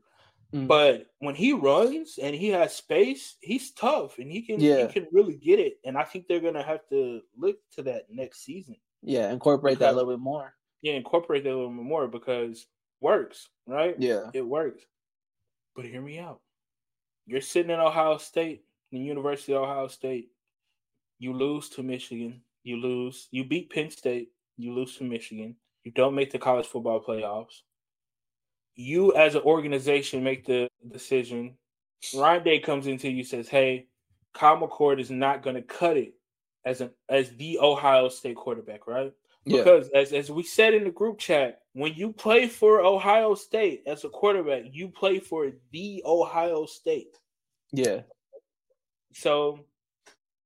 [0.54, 0.66] Mm.
[0.66, 4.86] But when he runs and he has space, he's tough and he can yeah.
[4.86, 5.78] he can really get it.
[5.84, 8.76] And I think they're gonna have to look to that next season.
[9.02, 10.54] Yeah, incorporate that a little bit more.
[10.82, 12.66] Yeah, incorporate that a little bit more because
[13.00, 13.94] works, right?
[13.98, 14.30] Yeah.
[14.34, 14.82] It works.
[15.74, 16.40] But hear me out.
[17.26, 20.28] You're sitting in Ohio State, the University of Ohio State.
[21.18, 22.42] You lose to Michigan.
[22.64, 23.28] You lose.
[23.30, 24.28] You beat Penn State.
[24.56, 25.56] You lose to Michigan.
[25.84, 27.62] You don't make the college football playoffs
[28.74, 31.56] you as an organization make the decision.
[32.16, 33.86] Ryan Day comes into you says, "Hey,
[34.34, 36.14] Kyle McCord is not going to cut it
[36.64, 39.12] as an as the Ohio State quarterback, right?
[39.44, 40.00] Because yeah.
[40.00, 44.04] as as we said in the group chat, when you play for Ohio State as
[44.04, 47.16] a quarterback, you play for the Ohio State.
[47.72, 48.02] Yeah.
[49.12, 49.60] So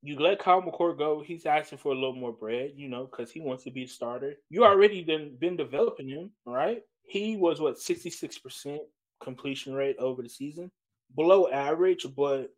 [0.02, 1.22] you let Kyle McCord go.
[1.24, 3.88] He's asking for a little more bread, you know, because he wants to be a
[3.88, 4.34] starter.
[4.48, 6.82] You already been been developing him, right?
[7.06, 8.78] he was what 66%
[9.22, 10.70] completion rate over the season.
[11.14, 12.50] Below average, but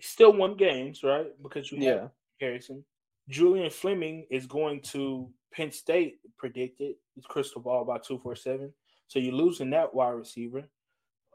[0.00, 1.28] still won games, right?
[1.42, 1.90] Because you yeah.
[1.92, 2.84] have Harrison.
[3.28, 6.94] Julian Fleming is going to Penn State predicted.
[7.16, 8.72] It's crystal ball about 247.
[9.08, 10.64] So you're losing that wide receiver.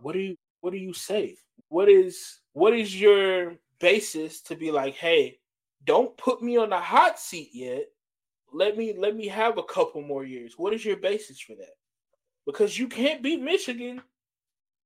[0.01, 1.37] What do you what do you say?
[1.69, 5.39] What is what is your basis to be like, hey,
[5.85, 7.85] don't put me on the hot seat yet.
[8.51, 10.55] Let me let me have a couple more years.
[10.57, 11.75] What is your basis for that?
[12.47, 14.01] because you can't beat Michigan.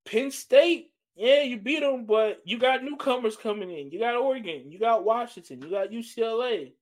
[0.03, 3.91] Penn State, yeah, you beat them, but you got newcomers coming in.
[3.91, 6.73] You got Oregon, you got Washington, you got UCLA.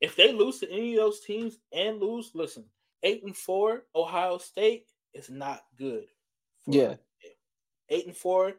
[0.00, 2.64] If they lose to any of those teams and lose, listen,
[3.02, 6.04] eight and four, Ohio State is not good.
[6.66, 6.96] Yeah,
[7.88, 8.54] eight and four,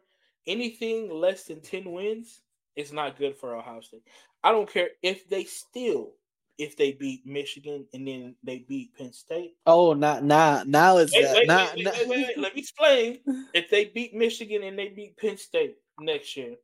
[0.46, 2.40] anything less than ten wins
[2.74, 4.02] is not good for Ohio State.
[4.42, 6.12] I don't care if they still
[6.58, 9.54] if they beat Michigan and then they beat Penn State.
[9.66, 10.62] Oh, not now.
[10.66, 13.18] Now it's wait, not, wait, wait, wait, Let me explain.
[13.54, 16.54] if they beat Michigan and they beat Penn State next year,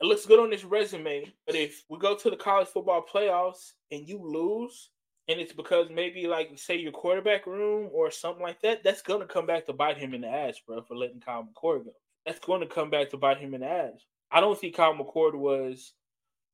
[0.00, 1.32] it looks good on this resume.
[1.46, 4.90] But if we go to the college football playoffs and you lose,
[5.28, 9.26] and it's because maybe like say your quarterback room or something like that, that's gonna
[9.26, 11.92] come back to bite him in the ass, bro, for letting Kyle McCord go.
[12.26, 14.04] That's going to come back to bite him in the ass.
[14.30, 15.94] I don't think Kyle McCord was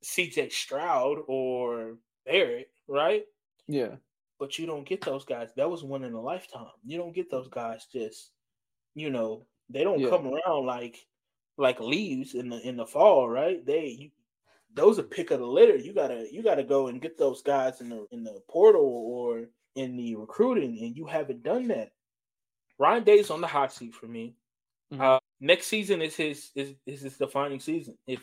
[0.04, 3.24] CJ Stroud or Barrett right?
[3.68, 3.96] Yeah.
[4.38, 5.50] But you don't get those guys.
[5.56, 6.66] That was one in a lifetime.
[6.84, 8.30] You don't get those guys just,
[8.94, 10.10] you know, they don't yeah.
[10.10, 10.98] come around like
[11.58, 13.64] like leaves in the in the fall, right?
[13.64, 14.10] They you,
[14.74, 15.76] those are pick of the litter.
[15.76, 19.44] You gotta you gotta go and get those guys in the in the portal or
[19.74, 21.92] in the recruiting, and you haven't done that.
[22.78, 24.34] Ryan Day's on the hot seat for me.
[24.92, 25.02] Mm-hmm.
[25.02, 27.96] Uh, next season is his is, is his defining season.
[28.06, 28.20] If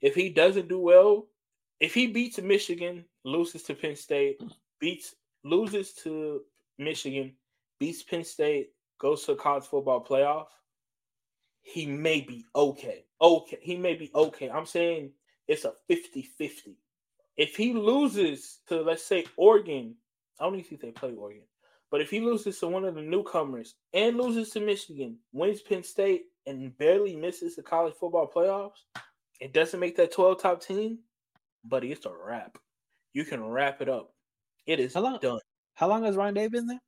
[0.00, 1.26] if he doesn't do well,
[1.80, 4.40] if he beats Michigan, loses to Penn State,
[4.78, 5.14] beats
[5.44, 6.42] loses to
[6.78, 7.32] Michigan,
[7.78, 10.46] beats Penn State, goes to a college football playoff,
[11.70, 13.04] he may be okay.
[13.20, 13.58] Okay.
[13.60, 14.50] He may be okay.
[14.50, 15.10] I'm saying
[15.48, 16.74] it's a 50-50.
[17.36, 19.94] If he loses to let's say Oregon,
[20.38, 21.44] I don't even think they play Oregon.
[21.90, 25.82] But if he loses to one of the newcomers and loses to Michigan, wins Penn
[25.82, 29.02] State, and barely misses the college football playoffs,
[29.40, 30.98] it doesn't make that 12 top team
[31.64, 32.58] buddy, it's a wrap.
[33.12, 34.12] You can wrap it up.
[34.66, 35.40] It is how long, done.
[35.74, 36.80] How long has Ryan Day been there?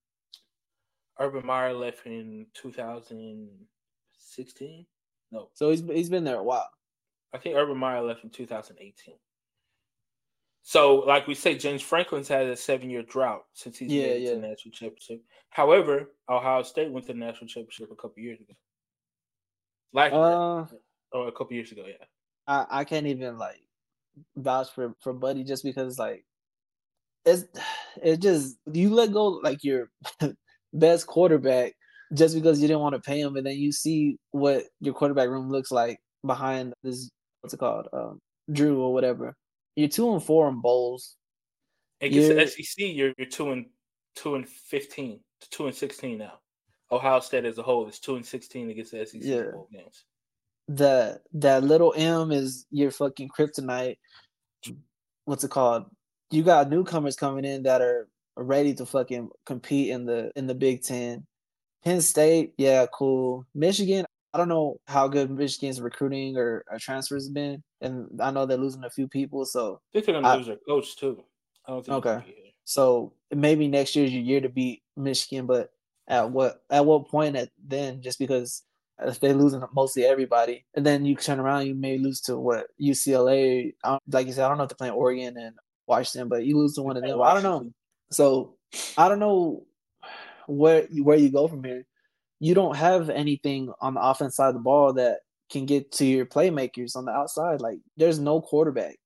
[1.19, 2.47] Urban Meyer left in
[4.37, 4.87] 2016.
[5.31, 5.49] No.
[5.55, 6.69] So he's he's been there a while.
[7.33, 9.15] I think Urban Meyer left in 2018.
[10.65, 14.31] So, like we say, James Franklin's had a seven-year drought since he's yeah, yeah.
[14.31, 15.23] to the national championship.
[15.51, 18.53] However, Ohio State went to the national championship a couple years ago.
[19.93, 20.65] Like, uh,
[21.13, 22.05] or a couple years ago, yeah.
[22.47, 23.61] I, I can't even like
[24.37, 26.25] vouch for for Buddy just because like
[27.25, 27.45] it's
[28.03, 29.91] it just you let go like your
[30.73, 31.75] best quarterback
[32.15, 35.29] just because you didn't want to pay him, and then you see what your quarterback
[35.29, 37.11] room looks like behind this
[37.41, 38.21] what's it called um,
[38.53, 39.35] Drew or whatever.
[39.77, 41.17] You're two and four in bowls.
[42.01, 43.67] Against the SEC, you're you're two and
[44.17, 46.39] two and fifteen, two and sixteen now.
[46.91, 49.43] Ohio State as a whole is two and sixteen against the SEC yeah.
[49.53, 50.05] bowl games
[50.69, 53.97] the that little M is your fucking kryptonite.
[55.25, 55.85] What's it called?
[56.31, 60.55] You got newcomers coming in that are ready to fucking compete in the in the
[60.55, 61.27] Big Ten.
[61.85, 63.45] Penn State, yeah, cool.
[63.55, 68.47] Michigan, I don't know how good Michigan's recruiting or, or transfers been, and I know
[68.47, 69.45] they're losing a few people.
[69.45, 71.23] So I think they're gonna I, lose their coach too.
[71.69, 72.23] okay,
[72.65, 75.71] so maybe next year's your year to beat Michigan, but
[76.09, 78.01] at what at what point at then?
[78.01, 78.63] Just because
[79.01, 82.69] if they losing mostly everybody, and then you turn around, you may lose to what
[82.81, 83.73] UCLA.
[84.09, 85.57] Like you said, I don't know if they're playing Oregon and
[85.87, 87.21] Washington, but you lose to one of them.
[87.21, 87.71] I don't know.
[88.11, 88.57] So
[88.97, 89.67] I don't know
[90.47, 91.85] where where you go from here.
[92.41, 95.21] you don't have anything on the offense side of the ball that
[95.51, 97.61] can get to your playmakers on the outside.
[97.61, 98.97] Like there's no quarterback.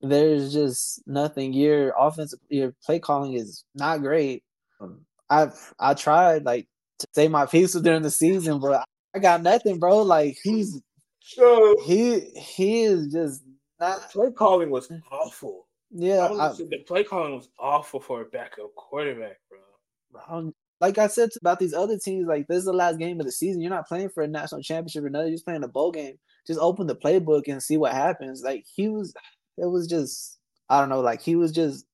[0.00, 1.52] There's just nothing.
[1.52, 4.42] Your offensive your play calling is not great.
[4.80, 6.66] Um, I've I tried like
[7.00, 8.84] to say my piece during the season, but
[9.14, 10.02] I got nothing, bro.
[10.02, 10.80] Like he's
[11.20, 13.44] so he he is just
[13.78, 15.68] not play calling was awful.
[15.92, 20.52] Yeah, I I, the play calling was awful for a backup quarterback, bro.
[20.80, 23.32] Like I said about these other teams, like this is the last game of the
[23.32, 23.60] season.
[23.60, 25.28] You're not playing for a national championship or nothing.
[25.28, 26.18] You're just playing a bowl game.
[26.46, 28.42] Just open the playbook and see what happens.
[28.42, 29.12] Like he was,
[29.58, 30.38] it was just
[30.70, 31.00] I don't know.
[31.00, 31.84] Like he was just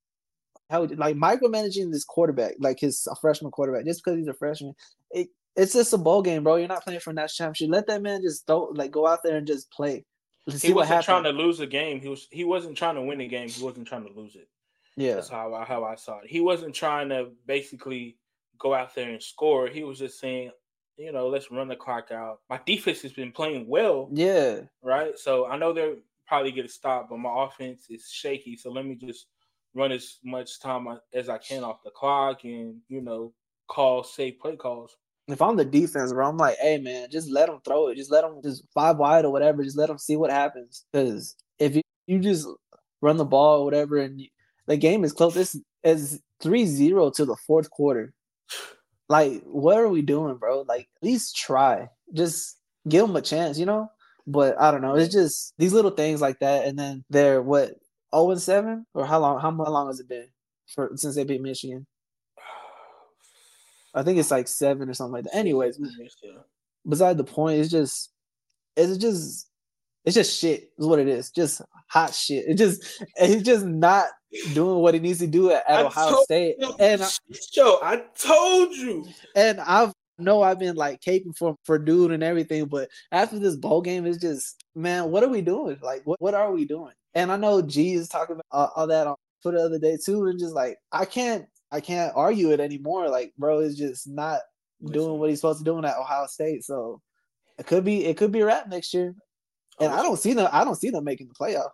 [0.71, 4.75] how like micromanaging this quarterback, like his freshman quarterback, just because he's a freshman.
[5.11, 6.57] It, it's just a bowl game, bro.
[6.57, 7.73] You're not playing for a national championship.
[7.73, 10.05] Let that man just don't like go out there and just play.
[10.47, 12.01] Let's he wasn't trying to lose the game.
[12.01, 13.49] He was he wasn't trying to win the game.
[13.49, 14.49] He wasn't trying to lose it.
[14.97, 16.29] Yeah, that's how I, how I saw it.
[16.29, 18.17] He wasn't trying to basically
[18.59, 19.69] go out there and score.
[19.69, 20.51] He was just saying,
[20.97, 22.41] you know, let's run the clock out.
[22.49, 24.09] My defense has been playing well.
[24.13, 25.19] Yeah, right.
[25.19, 25.97] So I know they're
[26.27, 28.57] probably get a stop, but my offense is shaky.
[28.57, 29.27] So let me just
[29.75, 33.33] run as much time as I can off the clock and you know
[33.69, 34.97] call safe play calls
[35.29, 37.97] if I'm the defense, bro, I'm like, hey man, just let them throw it.
[37.97, 39.65] Just let them just five wide or whatever.
[39.65, 40.85] Just let them see what happens.
[40.93, 42.47] Because if you, you just
[43.01, 44.29] run the ball or whatever, and you,
[44.67, 48.13] the game is close, it's it's 3-0 to the fourth quarter.
[49.09, 50.65] Like, what are we doing, bro?
[50.67, 51.89] Like, at least try.
[52.13, 53.91] Just give them a chance, you know.
[54.27, 54.97] But I don't know.
[54.97, 57.75] It's just these little things like that, and then they're what
[58.15, 59.41] 0 and 7 or how long?
[59.41, 60.27] How, how long has it been
[60.67, 61.87] for since they beat Michigan?
[63.97, 65.35] I think it's like seven or something like that.
[65.35, 65.81] Anyways,
[66.87, 68.13] beside the point, it's just
[68.77, 69.49] it's just
[70.07, 71.31] it's just shit is what it is.
[71.31, 72.47] Just hot shit.
[72.49, 74.07] It just it's just not
[74.55, 76.57] doing what he needs to do at, at Ohio State.
[76.59, 77.03] You, and
[77.53, 79.07] Joe, I told you.
[79.35, 83.57] And I've know I've been like caping for for dude and everything, but after this
[83.57, 85.79] bowl game, it's just man, what are we doing?
[85.83, 86.93] Like, what what are we doing?
[87.15, 89.99] And I know G is talking about all, all that on Twitter the other day
[90.03, 93.09] too, and just like I can't I can't argue it anymore.
[93.09, 94.41] Like, bro is just not
[94.85, 96.65] doing what he's supposed to do at Ohio State.
[96.65, 97.01] So
[97.59, 99.15] it could be it could be a wrap next year.
[99.81, 100.49] And oh, I don't see them.
[100.53, 101.71] I don't see them making the playoff.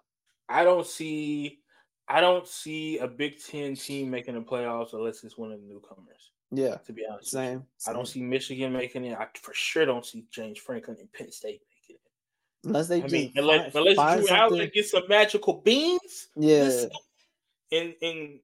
[0.48, 1.61] I don't see.
[2.09, 5.66] I don't see a Big Ten team making the playoffs unless it's one of the
[5.66, 6.30] newcomers.
[6.50, 7.90] Yeah, to be honest, same, same.
[7.90, 9.16] I don't see Michigan making it.
[9.16, 12.66] I for sure don't see James Franklin and Penn State making it.
[12.66, 14.59] Unless they, I mean, unless, unless Drew something.
[14.59, 16.84] Allar gets some magical beans, yeah,
[17.70, 18.40] and and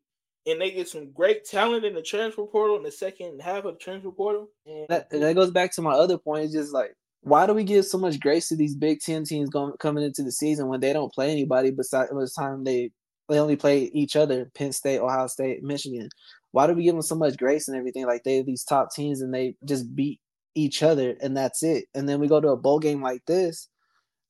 [0.46, 3.74] and they get some great talent in the transfer portal in the second half of
[3.74, 4.48] the transfer portal.
[4.64, 6.44] And that, that goes back to my other point.
[6.44, 9.50] It's just like, why do we give so much grace to these Big Ten teams
[9.50, 12.90] going coming into the season when they don't play anybody besides the time they
[13.28, 14.50] they only play each other?
[14.54, 16.08] Penn State, Ohio State, Michigan.
[16.52, 18.06] Why do we give them so much grace and everything?
[18.06, 20.20] Like they these top teams and they just beat
[20.54, 21.86] each other and that's it.
[21.94, 23.68] And then we go to a bowl game like this,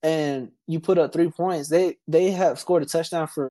[0.03, 1.69] and you put up three points.
[1.69, 3.49] They they have scored a touchdown for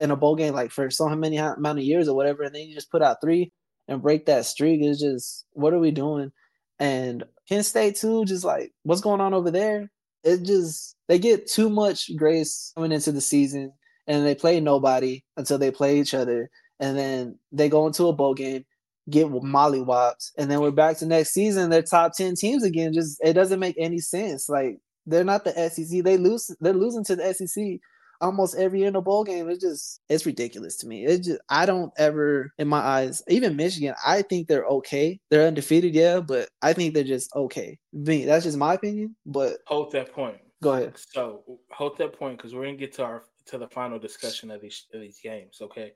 [0.00, 2.62] in a bowl game like for so many amount of years or whatever, and then
[2.66, 3.52] you just put out three
[3.88, 4.80] and break that streak.
[4.82, 6.32] It's just what are we doing?
[6.80, 9.90] And Penn State too, just like what's going on over there?
[10.24, 13.72] It just they get too much grace coming into the season,
[14.06, 16.50] and they play nobody until they play each other,
[16.80, 18.64] and then they go into a bowl game,
[19.10, 21.70] get mollywops, and then we're back to next season.
[21.70, 22.94] They're top ten teams again.
[22.94, 24.48] Just it doesn't make any sense.
[24.48, 26.02] Like they're not the SEC.
[26.02, 26.50] They lose.
[26.60, 27.78] They're losing to the SEC
[28.20, 29.48] almost every year in a bowl game.
[29.48, 31.06] It's just it's ridiculous to me.
[31.06, 35.18] It just I don't ever in my eyes, even Michigan, I think they're okay.
[35.30, 37.78] They're undefeated, yeah, but I think they're just okay.
[37.92, 39.16] Me, that's just my opinion.
[39.26, 40.38] But hold that point.
[40.62, 40.98] Go ahead.
[40.98, 44.60] So hold that point because we're gonna get to our to the final discussion of
[44.60, 45.92] these of these games, okay?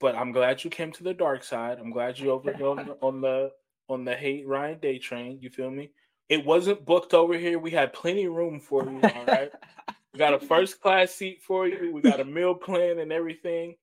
[0.00, 1.78] But I'm glad you came to the dark side.
[1.78, 3.50] I'm glad you over on, on the
[3.88, 5.38] on the hate Ryan Day train.
[5.40, 5.90] You feel me?
[6.28, 7.58] It wasn't booked over here.
[7.58, 9.00] We had plenty of room for you.
[9.02, 9.50] All right.
[10.12, 11.92] We got a first class seat for you.
[11.92, 13.76] We got a meal plan and everything.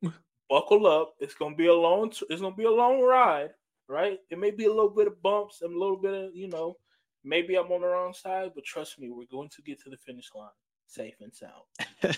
[0.50, 1.16] Buckle up.
[1.20, 2.12] It's gonna be a long.
[2.30, 3.50] It's gonna be a long ride,
[3.88, 4.20] right?
[4.30, 6.76] It may be a little bit of bumps and a little bit of you know.
[7.24, 9.98] Maybe I'm on the wrong side, but trust me, we're going to get to the
[9.98, 10.50] finish line
[10.88, 11.66] safe and sound.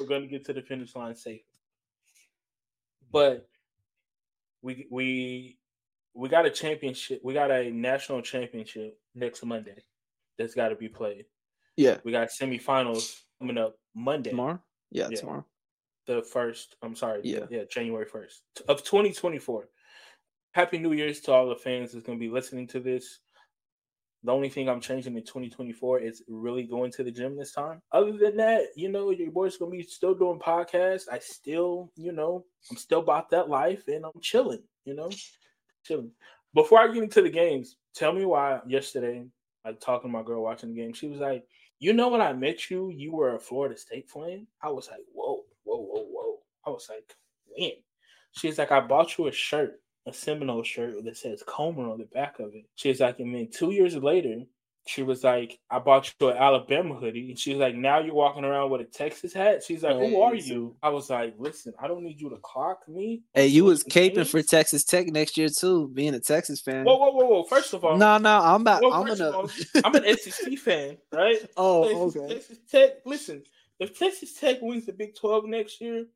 [0.00, 1.42] we're going to get to the finish line safe.
[3.12, 3.48] But
[4.62, 5.58] we we
[6.14, 7.20] we got a championship.
[7.24, 9.82] We got a national championship next Monday.
[10.38, 11.26] That's got to be played.
[11.76, 14.30] Yeah, we got semifinals coming up Monday.
[14.30, 14.60] Tomorrow?
[14.90, 15.44] Yeah, yeah, tomorrow.
[16.06, 17.20] The first, I'm sorry.
[17.24, 17.46] Yeah.
[17.50, 19.68] Yeah, January 1st of 2024.
[20.52, 23.20] Happy New Year's to all the fans that's going to be listening to this.
[24.22, 27.80] The only thing I'm changing in 2024 is really going to the gym this time.
[27.92, 31.04] Other than that, you know, your boy's gonna be still doing podcasts.
[31.10, 35.08] I still, you know, I'm still about that life and I'm chilling, you know,
[35.86, 36.10] chilling.
[36.52, 39.24] Before I get into the games, Tell me why yesterday,
[39.64, 41.44] like talking to my girl watching the game, she was like,
[41.80, 44.46] You know, when I met you, you were a Florida State fan.
[44.62, 46.38] I was like, Whoa, whoa, whoa, whoa.
[46.66, 47.16] I was like,
[47.46, 47.72] When?
[48.32, 52.04] She's like, I bought you a shirt, a Seminole shirt that says Comer on the
[52.04, 52.66] back of it.
[52.76, 54.42] She's like, and then two years later,
[54.86, 57.30] she was like, I bought you an Alabama hoodie.
[57.30, 59.62] And she's like, now you're walking around with a Texas hat.
[59.62, 60.76] She's like, who are you?
[60.82, 63.22] I was like, listen, I don't need you to clock me.
[63.34, 66.84] Hey, you was caping for Texas Tech next year too, being a Texas fan.
[66.84, 67.42] Whoa, whoa, whoa, whoa.
[67.44, 68.82] First of all, no, no, I'm about.
[68.82, 69.30] well, I'm gonna.
[69.30, 69.50] all,
[69.84, 71.38] I'm an SEC fan, right?
[71.56, 72.34] oh, Texas, okay.
[72.34, 72.90] Texas Tech.
[73.04, 73.42] Listen,
[73.78, 76.06] if Texas Tech wins the Big 12 next year,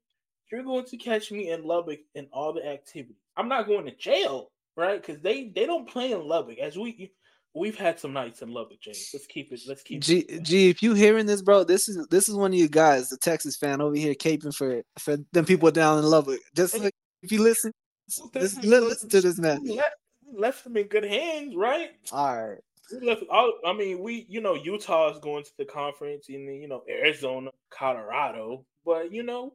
[0.50, 3.16] you're going to catch me in Lubbock in all the activity.
[3.36, 5.00] I'm not going to jail, right?
[5.00, 6.58] Because they they don't play in Lubbock.
[6.58, 7.12] As we
[7.54, 9.10] we've had some nights in Lubbock, James.
[9.12, 9.60] Let's keep it.
[9.66, 10.02] Let's keep.
[10.02, 10.42] G, it.
[10.42, 13.16] G, if you hearing this, bro, this is this is one of you guys, the
[13.16, 16.40] Texas fan over here, caping for for them people down in Lubbock.
[16.54, 17.72] Just like, if you listen,
[18.08, 19.60] just li- listen to this man.
[20.36, 21.90] Left, them in good hands, right?
[22.10, 22.58] All right.
[23.00, 23.52] Left all.
[23.64, 26.82] I mean, we you know Utah is going to the conference, and then you know
[26.88, 29.54] Arizona, Colorado, but you know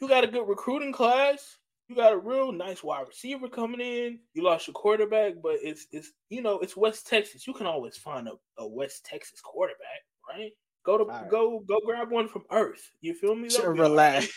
[0.00, 1.56] you got a good recruiting class.
[1.88, 4.18] You got a real nice wide receiver coming in.
[4.34, 7.46] You lost your quarterback, but it's it's you know it's West Texas.
[7.46, 10.52] You can always find a, a West Texas quarterback, right?
[10.84, 11.30] Go to right.
[11.30, 12.90] go go grab one from Earth.
[13.00, 13.48] You feel me?
[13.48, 14.28] Sure, That'll be all relax.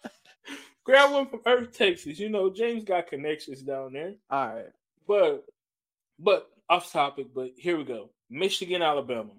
[0.84, 2.18] grab one from Earth, Texas.
[2.18, 4.14] You know James got connections down there.
[4.30, 4.66] All right.
[5.06, 5.44] But
[6.18, 8.08] but off topic, but here we go.
[8.30, 9.32] Michigan, Alabama.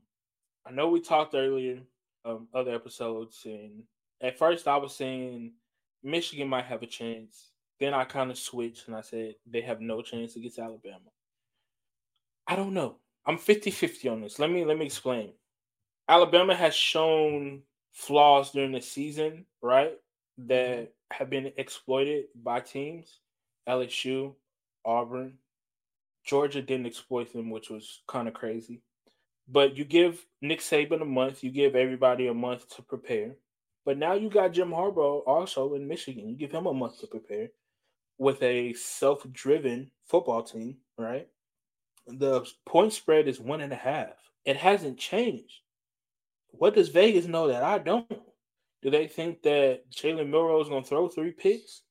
[0.66, 1.80] I know we talked earlier
[2.24, 3.82] um other episodes and
[4.22, 5.54] at first I was saying
[6.04, 7.52] Michigan might have a chance.
[7.80, 11.10] Then I kind of switched and I said they have no chance against Alabama.
[12.48, 12.98] I don't know.
[13.26, 14.40] I'm 50-50 on this.
[14.40, 15.34] Let me let me explain.
[16.08, 17.62] Alabama has shown
[17.94, 19.94] flaws during the season, right?
[20.38, 20.86] That mm-hmm.
[21.12, 23.20] have been exploited by teams.
[23.70, 24.34] LSU,
[24.86, 25.38] Auburn,
[26.24, 28.82] Georgia didn't exploit them, which was kind of crazy.
[29.48, 33.36] But you give Nick Saban a month, you give everybody a month to prepare.
[33.86, 36.30] But now you got Jim Harbaugh also in Michigan.
[36.30, 37.50] You give him a month to prepare
[38.18, 41.28] with a self-driven football team, right?
[42.08, 44.14] The point spread is one and a half.
[44.46, 45.62] It hasn't changed.
[46.50, 48.08] What does Vegas know that I don't?
[48.82, 51.82] Do they think that Jalen Milroe is going to throw three picks?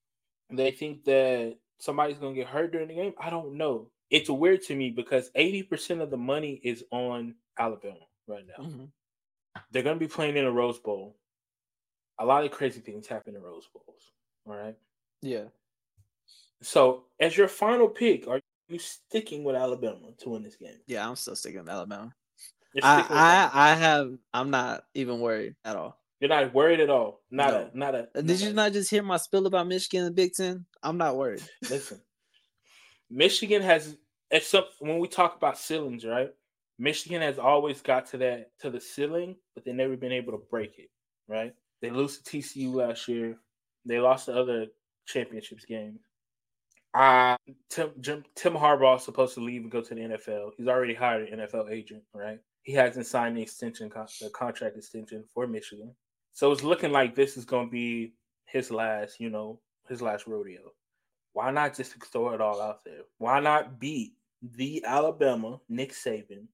[0.51, 3.14] Do they think that somebody's going to get hurt during the game?
[3.18, 3.91] I don't know.
[4.11, 8.64] It's weird to me because 80% of the money is on Alabama right now.
[8.64, 8.91] Mhm.
[9.70, 11.16] They're going to be playing in a Rose Bowl.
[12.21, 14.12] A lot of crazy things happen in Rose Bowls.
[14.47, 14.77] All right.
[15.23, 15.45] Yeah.
[16.62, 20.77] So, as your final pick, are you sticking with Alabama to win this game?
[20.87, 22.14] Yeah, I'm still sticking with Alabama.
[22.75, 23.51] You're I, with Alabama.
[23.55, 25.97] I I have I'm not even worried at all.
[26.21, 27.23] You're not worried at all.
[27.31, 27.71] Not No.
[27.73, 28.23] a, not a.
[28.23, 30.66] Did you a- not just hear my spill about Michigan and the Big Ten?
[30.83, 31.43] I'm not worried.
[31.71, 32.01] Listen,
[33.09, 33.97] Michigan has.
[34.43, 36.31] Some when we talk about ceilings, right?
[36.79, 40.45] Michigan has always got to that to the ceiling, but they never been able to
[40.51, 40.91] break it.
[41.27, 41.55] Right?
[41.81, 43.37] They lose to TCU last year.
[43.85, 44.66] They lost the other
[45.07, 45.99] championships game.
[46.93, 47.37] Uh
[47.68, 50.51] Tim Jim, Tim Harbaugh is supposed to leave and go to the NFL.
[50.57, 52.41] He's already hired an NFL agent, right?
[52.62, 55.95] He hasn't signed the extension, the contract extension for Michigan.
[56.33, 58.14] So it's looking like this is going to be
[58.45, 60.72] his last, you know, his last rodeo.
[61.33, 63.03] Why not just throw it all out there?
[63.18, 66.47] Why not beat the Alabama Nick Saban,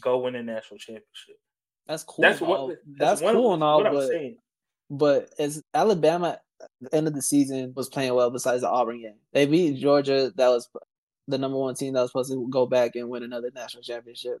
[0.00, 1.38] go win a national championship?
[1.86, 2.22] That's cool.
[2.22, 2.68] That's what.
[2.68, 4.36] That's, That's one- cool and all, what I'm but saying.
[4.90, 6.38] But as Alabama
[6.92, 9.14] end of the season was playing well besides the Auburn game.
[9.32, 10.68] They beat Georgia, that was
[11.28, 14.40] the number one team that was supposed to go back and win another national championship.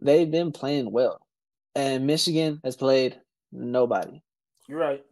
[0.00, 1.20] They've been playing well.
[1.74, 3.18] And Michigan has played
[3.52, 4.20] nobody.
[4.68, 5.04] You're right.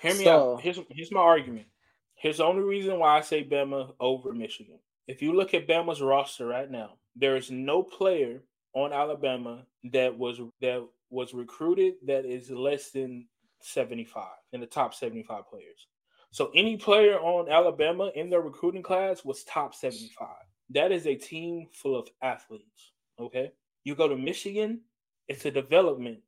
[0.00, 0.60] Hear me So- out.
[0.62, 1.66] Here's here's my argument.
[2.14, 4.78] Here's the only reason why I say Bama over Michigan.
[5.06, 8.42] If you look at Bama's roster right now, there is no player
[8.74, 13.26] on Alabama that was that was recruited that is less than
[13.60, 15.86] 75 in the top 75 players.
[16.30, 20.28] So any player on Alabama in their recruiting class was top 75.
[20.70, 22.92] That is a team full of athletes.
[23.18, 23.52] Okay.
[23.84, 24.82] You go to Michigan,
[25.28, 26.18] it's a development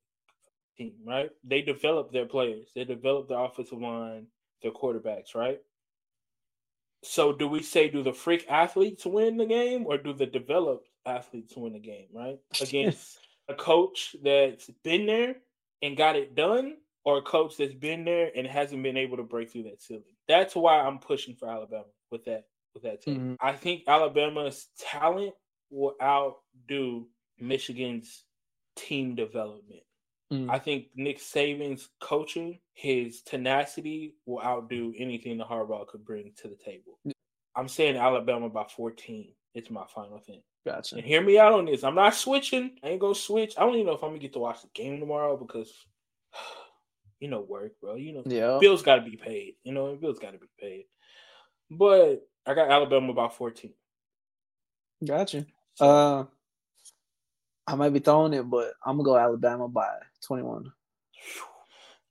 [0.77, 1.31] team, right?
[1.45, 4.27] They develop their players, they develop their offensive line,
[4.63, 5.61] their quarterbacks, right?
[7.03, 10.89] So do we say do the freak athletes win the game or do the developed
[11.07, 12.39] athletes win the game, right?
[12.61, 13.19] Against
[13.49, 15.37] a coach that's been there
[15.83, 19.23] and got it done, or a coach that's been there and hasn't been able to
[19.23, 20.05] break through that ceiling.
[20.29, 22.45] That's why I'm pushing for Alabama with that
[22.75, 23.31] with that team.
[23.33, 23.37] Mhm.
[23.41, 25.35] I think Alabama's talent
[25.71, 28.25] will outdo Michigan's
[28.77, 29.83] team development.
[30.33, 30.49] Mm.
[30.49, 36.49] I think Nick Saban's coaching, his tenacity will outdo anything the Harbaugh could bring to
[36.49, 37.01] the table.
[37.57, 39.35] I'm saying Alabama by 14.
[39.55, 40.43] It's my final thing.
[40.65, 40.97] Gotcha.
[40.97, 41.83] And hear me out on this.
[41.83, 42.79] I'm not switching.
[42.85, 43.55] I ain't gonna switch.
[43.59, 45.73] I don't even know if I'm gonna get to watch the game tomorrow because
[47.21, 47.95] you know work, bro.
[47.95, 49.55] You know, yeah, bills got to be paid.
[49.63, 50.85] You know, bills got to be paid.
[51.71, 53.73] But I got Alabama about 14.
[55.07, 55.47] Gotcha.
[55.79, 56.25] Uh,
[57.67, 59.89] I might be throwing it, but I'm gonna go Alabama by
[60.25, 60.73] 21.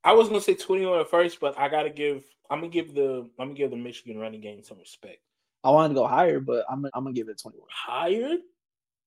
[0.03, 2.23] I was gonna say 21 at first, but I gotta give.
[2.49, 3.29] I'm gonna give the.
[3.37, 5.19] I'm gonna give the Michigan running game some respect.
[5.63, 7.67] I wanted to go higher, but I'm I'm gonna give it 21.
[7.69, 8.37] Higher?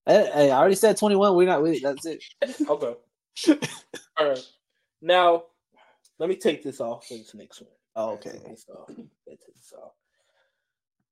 [0.04, 1.34] Hey, hey, I already said 21.
[1.34, 1.82] We're not with it.
[1.82, 2.22] That's it.
[2.68, 2.94] okay.
[4.18, 4.46] All right.
[5.00, 5.44] Now,
[6.18, 7.70] let me take this off for this next one.
[7.96, 8.38] Oh, okay.
[8.48, 8.88] This off.
[8.88, 9.92] Take this off.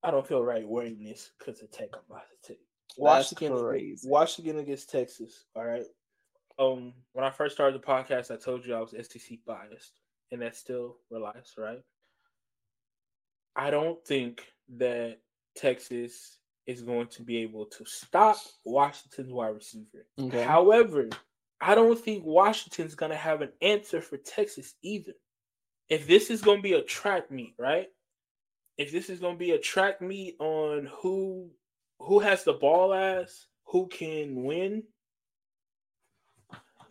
[0.02, 2.60] I don't feel right wearing this because of tech I'm about to take.
[2.96, 4.08] Washington, crazy.
[4.08, 5.44] Washington against Texas.
[5.54, 5.84] All right.
[6.58, 10.00] Um, when I first started the podcast, I told you I was SEC biased,
[10.32, 11.80] and that still relies, right?
[13.56, 14.42] I don't think
[14.76, 15.18] that
[15.56, 20.06] Texas is going to be able to stop Washington's wide receiver.
[20.18, 20.42] Okay.
[20.42, 21.08] However,
[21.60, 25.12] I don't think Washington's going to have an answer for Texas either.
[25.88, 27.88] If this is going to be a track meet, right?
[28.78, 31.50] If this is going to be a track meet on who
[31.98, 34.82] who has the ball as, who can win,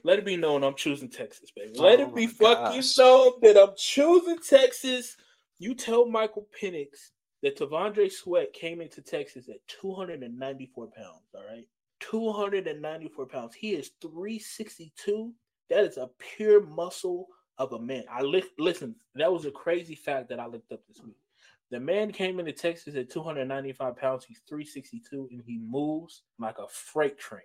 [0.04, 1.78] let it be known I'm choosing Texas, baby.
[1.78, 5.18] Let oh it be fucking known that I'm choosing Texas.
[5.58, 7.12] You tell Michael Penix
[7.42, 11.08] that T'Vondre Sweat came into Texas at 294 pounds.
[11.34, 11.66] All right,
[12.00, 13.56] 294 pounds.
[13.56, 15.34] He is 362.
[15.70, 17.28] That is a pure muscle
[17.58, 18.04] of a man.
[18.12, 18.96] I li- listen.
[19.16, 21.18] That was a crazy fact that I looked up this week.
[21.72, 24.26] The man came into Texas at 295 pounds.
[24.26, 27.42] He's 362 and he moves like a freight train.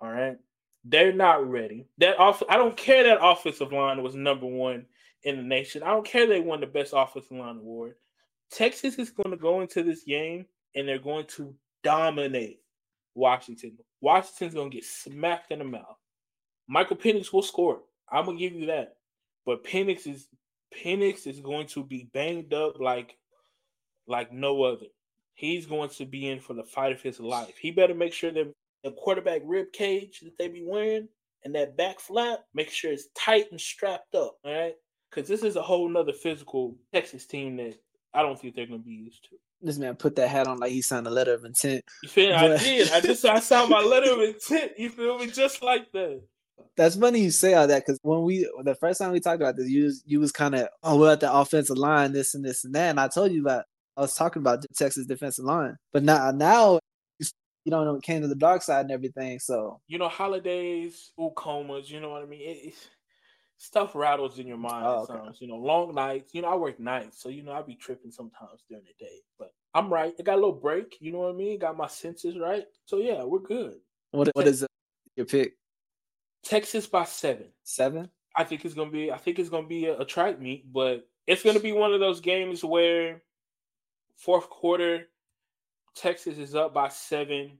[0.00, 0.36] All right.
[0.84, 1.86] They're not ready.
[1.98, 4.86] That off I don't care that offensive line was number one
[5.22, 5.82] in the nation.
[5.82, 7.94] I don't care they won the best offensive line award.
[8.50, 12.59] Texas is going to go into this game and they're going to dominate
[13.20, 13.76] Washington.
[14.00, 15.96] Washington's to get smacked in the mouth.
[16.66, 17.80] Michael Penix will score.
[18.10, 18.94] I'm gonna give you that.
[19.46, 20.28] But Penix is
[20.74, 23.16] Penix is going to be banged up like
[24.06, 24.86] like no other.
[25.34, 27.56] He's going to be in for the fight of his life.
[27.60, 28.52] He better make sure that
[28.82, 31.08] the quarterback rib cage that they be wearing
[31.44, 34.36] and that back flap, make sure it's tight and strapped up.
[34.44, 34.74] All right.
[35.10, 37.74] Because this is a whole nother physical Texas team that
[38.14, 39.36] I don't think they're to be used to.
[39.62, 41.84] This man put that hat on like he signed a letter of intent.
[42.02, 42.30] You feel?
[42.30, 42.52] But...
[42.52, 42.90] I did.
[42.92, 44.72] I just I signed my letter of intent.
[44.78, 45.26] You feel me?
[45.26, 46.22] Just like that.
[46.76, 49.56] That's funny you say all that because when we the first time we talked about
[49.56, 52.44] this, you was, you was kind of oh we're at the offensive line, this and
[52.44, 55.76] this and that, and I told you that I was talking about Texas defensive line,
[55.92, 56.80] but now now
[57.64, 59.38] you don't know came to the dark side and everything.
[59.38, 61.90] So you know holidays, comas.
[61.90, 62.40] You know what I mean?
[62.42, 62.74] It,
[63.60, 65.36] stuff rattles in your mind oh, okay.
[65.38, 66.32] You know, long nights.
[66.34, 69.18] You know, I work nights, so you know I be tripping sometimes during the day.
[69.38, 70.14] But I'm right.
[70.18, 70.96] I got a little break.
[70.98, 71.58] You know what I mean?
[71.58, 72.64] Got my senses right.
[72.86, 73.76] So yeah, we're good.
[74.12, 74.66] What what is?
[75.14, 75.56] Your pick?
[76.42, 77.48] Texas by seven.
[77.62, 78.08] Seven.
[78.34, 79.12] I think it's gonna be.
[79.12, 82.00] I think it's gonna be a, a track meet, but it's gonna be one of
[82.00, 83.22] those games where
[84.16, 85.08] fourth quarter,
[85.94, 87.58] Texas is up by seven.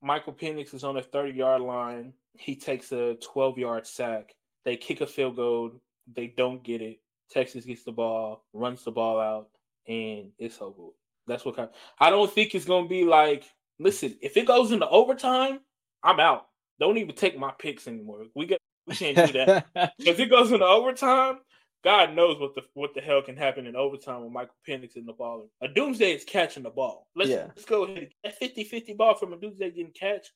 [0.00, 2.14] Michael Penix is on the 30 yard line.
[2.38, 4.34] He takes a 12 yard sack.
[4.68, 5.80] They kick a field goal.
[6.14, 6.98] They don't get it.
[7.30, 9.48] Texas gets the ball, runs the ball out,
[9.86, 10.90] and it's over.
[11.26, 11.70] That's what kind.
[11.70, 13.44] Of, I don't think it's gonna be like.
[13.78, 15.60] Listen, if it goes into overtime,
[16.02, 16.48] I'm out.
[16.78, 18.26] Don't even take my picks anymore.
[18.34, 19.68] We get we can't do that.
[20.00, 21.38] if it goes into overtime,
[21.82, 25.06] God knows what the what the hell can happen in overtime with Michael Penix in
[25.06, 25.48] the ball.
[25.62, 27.06] A doomsday is catching the ball.
[27.16, 27.46] Let's yeah.
[27.46, 28.10] let's go ahead.
[28.22, 30.26] That 50-50 ball from Odunze didn't catch.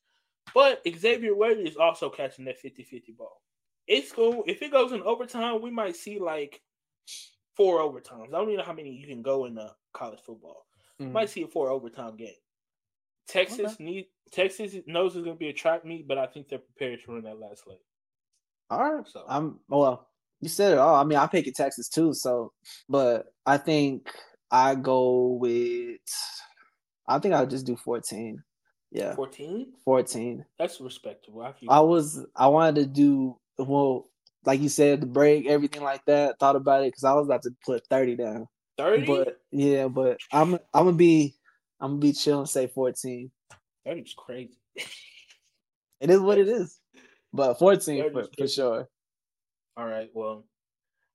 [0.55, 3.43] But Xavier Wade is also catching that 50-50 ball.
[3.87, 4.43] It's cool.
[4.47, 6.61] If it goes in overtime, we might see like
[7.55, 8.29] four overtimes.
[8.29, 10.65] I don't even know how many you can go in the college football.
[11.01, 11.11] Mm.
[11.11, 12.35] Might see a four overtime game.
[13.27, 13.83] Texas okay.
[13.83, 17.11] need Texas knows it's gonna be a track meet, but I think they're prepared to
[17.11, 17.77] run that last leg.
[18.69, 19.07] All right.
[19.07, 20.09] So I'm well,
[20.41, 20.95] you said it all.
[20.95, 22.13] I mean, I pick it Texas too.
[22.13, 22.51] So,
[22.89, 24.09] but I think
[24.51, 25.99] I go with.
[27.07, 28.43] I think I'll just do fourteen.
[28.91, 29.73] Yeah, fourteen.
[29.85, 30.45] Fourteen.
[30.59, 31.41] That's respectable.
[31.41, 32.25] I, I was.
[32.35, 34.09] I wanted to do well,
[34.45, 36.39] like you said, the break, everything like that.
[36.39, 38.47] Thought about it because I was about to put thirty down.
[38.77, 39.05] Thirty.
[39.05, 40.55] But yeah, but I'm.
[40.73, 41.35] I'm gonna be.
[41.79, 43.31] I'm gonna be chill and say fourteen.
[43.85, 44.57] That is crazy.
[44.75, 46.79] it is what it is.
[47.31, 48.89] But fourteen for, for sure.
[49.75, 50.09] All right.
[50.13, 50.45] Well,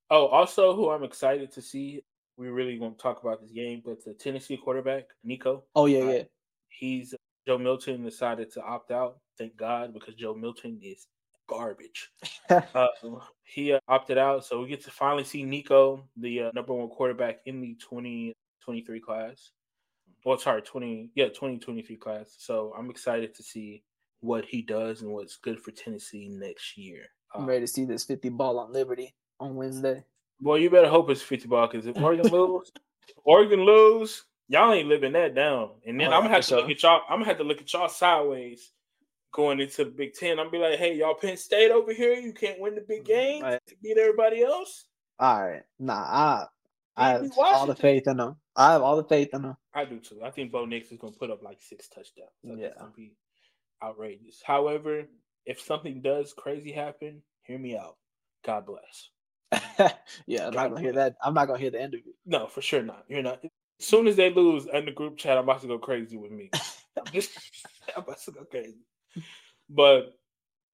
[0.09, 2.03] oh, also who I'm excited to see.
[2.37, 5.63] We really won't talk about this game, but the Tennessee quarterback Nico.
[5.75, 6.23] Oh yeah, uh, yeah.
[6.69, 7.13] He's
[7.45, 9.17] Joe Milton decided to opt out.
[9.37, 11.07] Thank God, because Joe Milton is
[11.49, 12.11] garbage.
[12.49, 12.87] uh,
[13.43, 16.87] he uh, opted out, so we get to finally see Nico, the uh, number one
[16.89, 19.51] quarterback in the 2023 class.
[20.23, 22.35] well, sorry, 20, yeah, 2023 class.
[22.37, 23.83] So I'm excited to see
[24.21, 27.05] what he does and what's good for Tennessee next year.
[27.33, 30.03] I'm ready to see this 50 ball on Liberty on Wednesday.
[30.41, 32.71] Boy, you better hope it's 50 ball because if Oregon lose,
[33.23, 35.71] Oregon lose, y'all ain't living that down.
[35.85, 36.61] And then oh, I'm gonna have to sure.
[36.61, 37.01] look at y'all.
[37.09, 38.71] I'm gonna have to look at y'all sideways
[39.31, 40.39] going into the Big Ten.
[40.39, 43.07] I'm be like, hey, y'all Penn State over here, you can't win the big mm,
[43.07, 43.59] game right.
[43.67, 44.85] to beat everybody else.
[45.19, 46.45] All right, nah, I
[46.95, 48.35] I have all the faith in them.
[48.55, 49.57] I have all the faith in them.
[49.73, 50.21] I do too.
[50.23, 52.29] I think Bo Nix is gonna put up like six touchdowns.
[52.43, 53.13] Yeah, gonna be
[53.83, 54.41] outrageous.
[54.43, 55.05] However,
[55.45, 57.97] if something does crazy happen, hear me out.
[58.45, 59.09] God bless.
[60.27, 60.81] yeah, I'm God not gonna bless.
[60.83, 61.15] hear that.
[61.23, 62.15] I'm not gonna hear the end of it.
[62.25, 63.05] No, for sure not.
[63.07, 63.43] You're not.
[63.43, 66.31] As soon as they lose in the group chat, I'm about to go crazy with
[66.31, 66.49] me.
[66.97, 67.31] I'm just
[67.95, 68.85] I'm about to go crazy.
[69.69, 70.15] But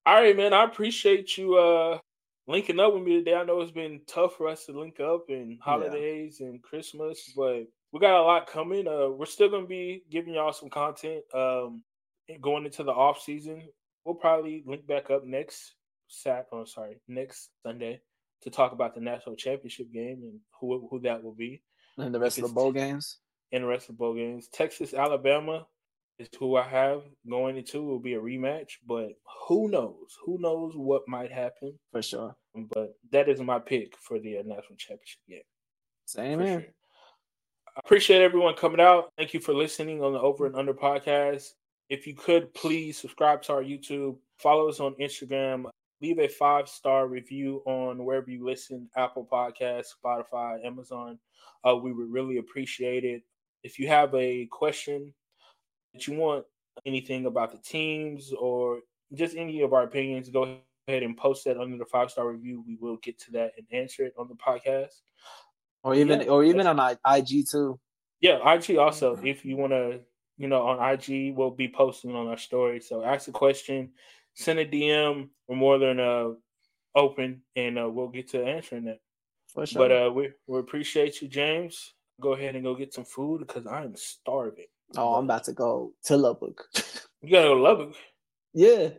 [0.06, 0.54] all right, man.
[0.54, 2.00] I appreciate you uh
[2.48, 3.36] linking up with me today.
[3.36, 6.48] I know it's been tough for us to link up in holidays yeah.
[6.48, 8.88] and Christmas, but we got a lot coming.
[8.88, 11.24] Uh, we're still gonna be giving y'all some content.
[11.34, 11.84] Um,
[12.42, 13.64] going into the off season,
[14.04, 15.76] we'll probably link back up next
[16.08, 16.46] Sat.
[16.52, 18.02] Oh, sorry, next Sunday
[18.42, 21.62] to talk about the national championship game and who who that will be,
[21.98, 23.18] and the rest of the bowl games.
[23.52, 25.66] And the rest of the bowl games, Texas, Alabama
[26.20, 27.84] is who I have going into.
[27.84, 29.10] Will be a rematch, but
[29.48, 30.18] who knows?
[30.26, 32.36] Who knows what might happen for sure.
[32.74, 35.42] But that is my pick for the national championship game.
[36.06, 36.62] Same man.
[36.62, 36.70] Sure.
[37.76, 39.12] I appreciate everyone coming out.
[39.18, 41.50] Thank you for listening on the Over and Under podcast.
[41.90, 45.66] If you could please subscribe to our YouTube, follow us on Instagram,
[46.02, 51.20] leave a five star review on wherever you listen Apple Podcasts, Spotify, Amazon.
[51.68, 53.24] Uh, we would really appreciate it.
[53.64, 55.14] If you have a question
[55.96, 56.46] that you want
[56.86, 58.82] anything about the teams or
[59.14, 60.58] just any of our opinions, go
[60.88, 62.64] ahead and post that under the five star review.
[62.68, 65.02] We will get to that and answer it on the podcast.
[65.84, 67.80] Or even yeah, or even on IG too.
[68.20, 69.18] Yeah, IG also.
[69.24, 70.00] If you want to,
[70.38, 72.82] you know, on IG, we'll be posting on our story.
[72.82, 73.92] So ask a question,
[74.34, 75.30] send a DM.
[75.48, 76.30] We're more than uh
[76.96, 79.00] open, and uh, we'll get to answering that.
[79.66, 79.88] Sure.
[79.88, 81.94] But uh, we we appreciate you, James.
[82.20, 84.66] Go ahead and go get some food because I am starving.
[84.98, 86.64] Oh, I'm about to go to Lubbock.
[87.22, 87.96] you gotta go to Lubbock.
[88.54, 88.90] Yeah,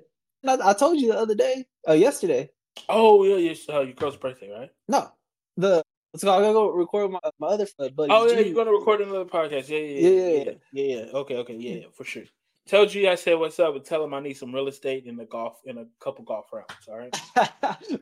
[0.47, 2.51] I, told you the other day, uh, yesterday.
[2.89, 4.71] Oh yeah, yes, uh, your girl's birthday, right?
[4.89, 5.11] No,
[5.57, 5.83] the
[6.17, 8.13] so I gotta go record my, my other buddy.
[8.13, 8.49] Oh yeah, G.
[8.49, 9.69] you're gonna record another podcast.
[9.69, 11.05] Yeah, yeah, yeah, yeah, yeah, yeah, yeah.
[11.13, 12.25] Okay, okay, yeah, yeah, for sure.
[12.67, 15.17] Tell G I said what's up, and tell him I need some real estate in
[15.17, 16.89] the golf in a couple golf rounds.
[16.89, 17.15] All right.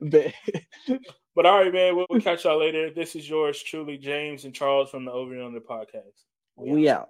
[1.34, 1.96] but all right, man.
[1.96, 2.90] We'll, we'll, catch y'all later.
[2.90, 6.24] This is yours truly, James and Charles from the Over and Under podcast.
[6.56, 7.00] We, we out.
[7.00, 7.08] out.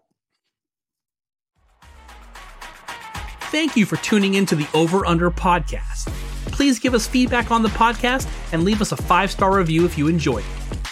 [3.55, 6.09] Thank you for tuning in to the Over Under podcast.
[6.47, 9.97] Please give us feedback on the podcast and leave us a five star review if
[9.97, 10.87] you enjoyed it.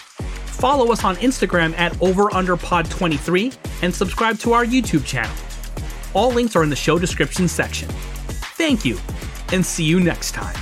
[0.46, 5.34] Follow us on Instagram at OverUnderPod23 and subscribe to our YouTube channel.
[6.14, 7.88] All links are in the show description section.
[8.56, 8.96] Thank you,
[9.52, 10.54] and see you next time.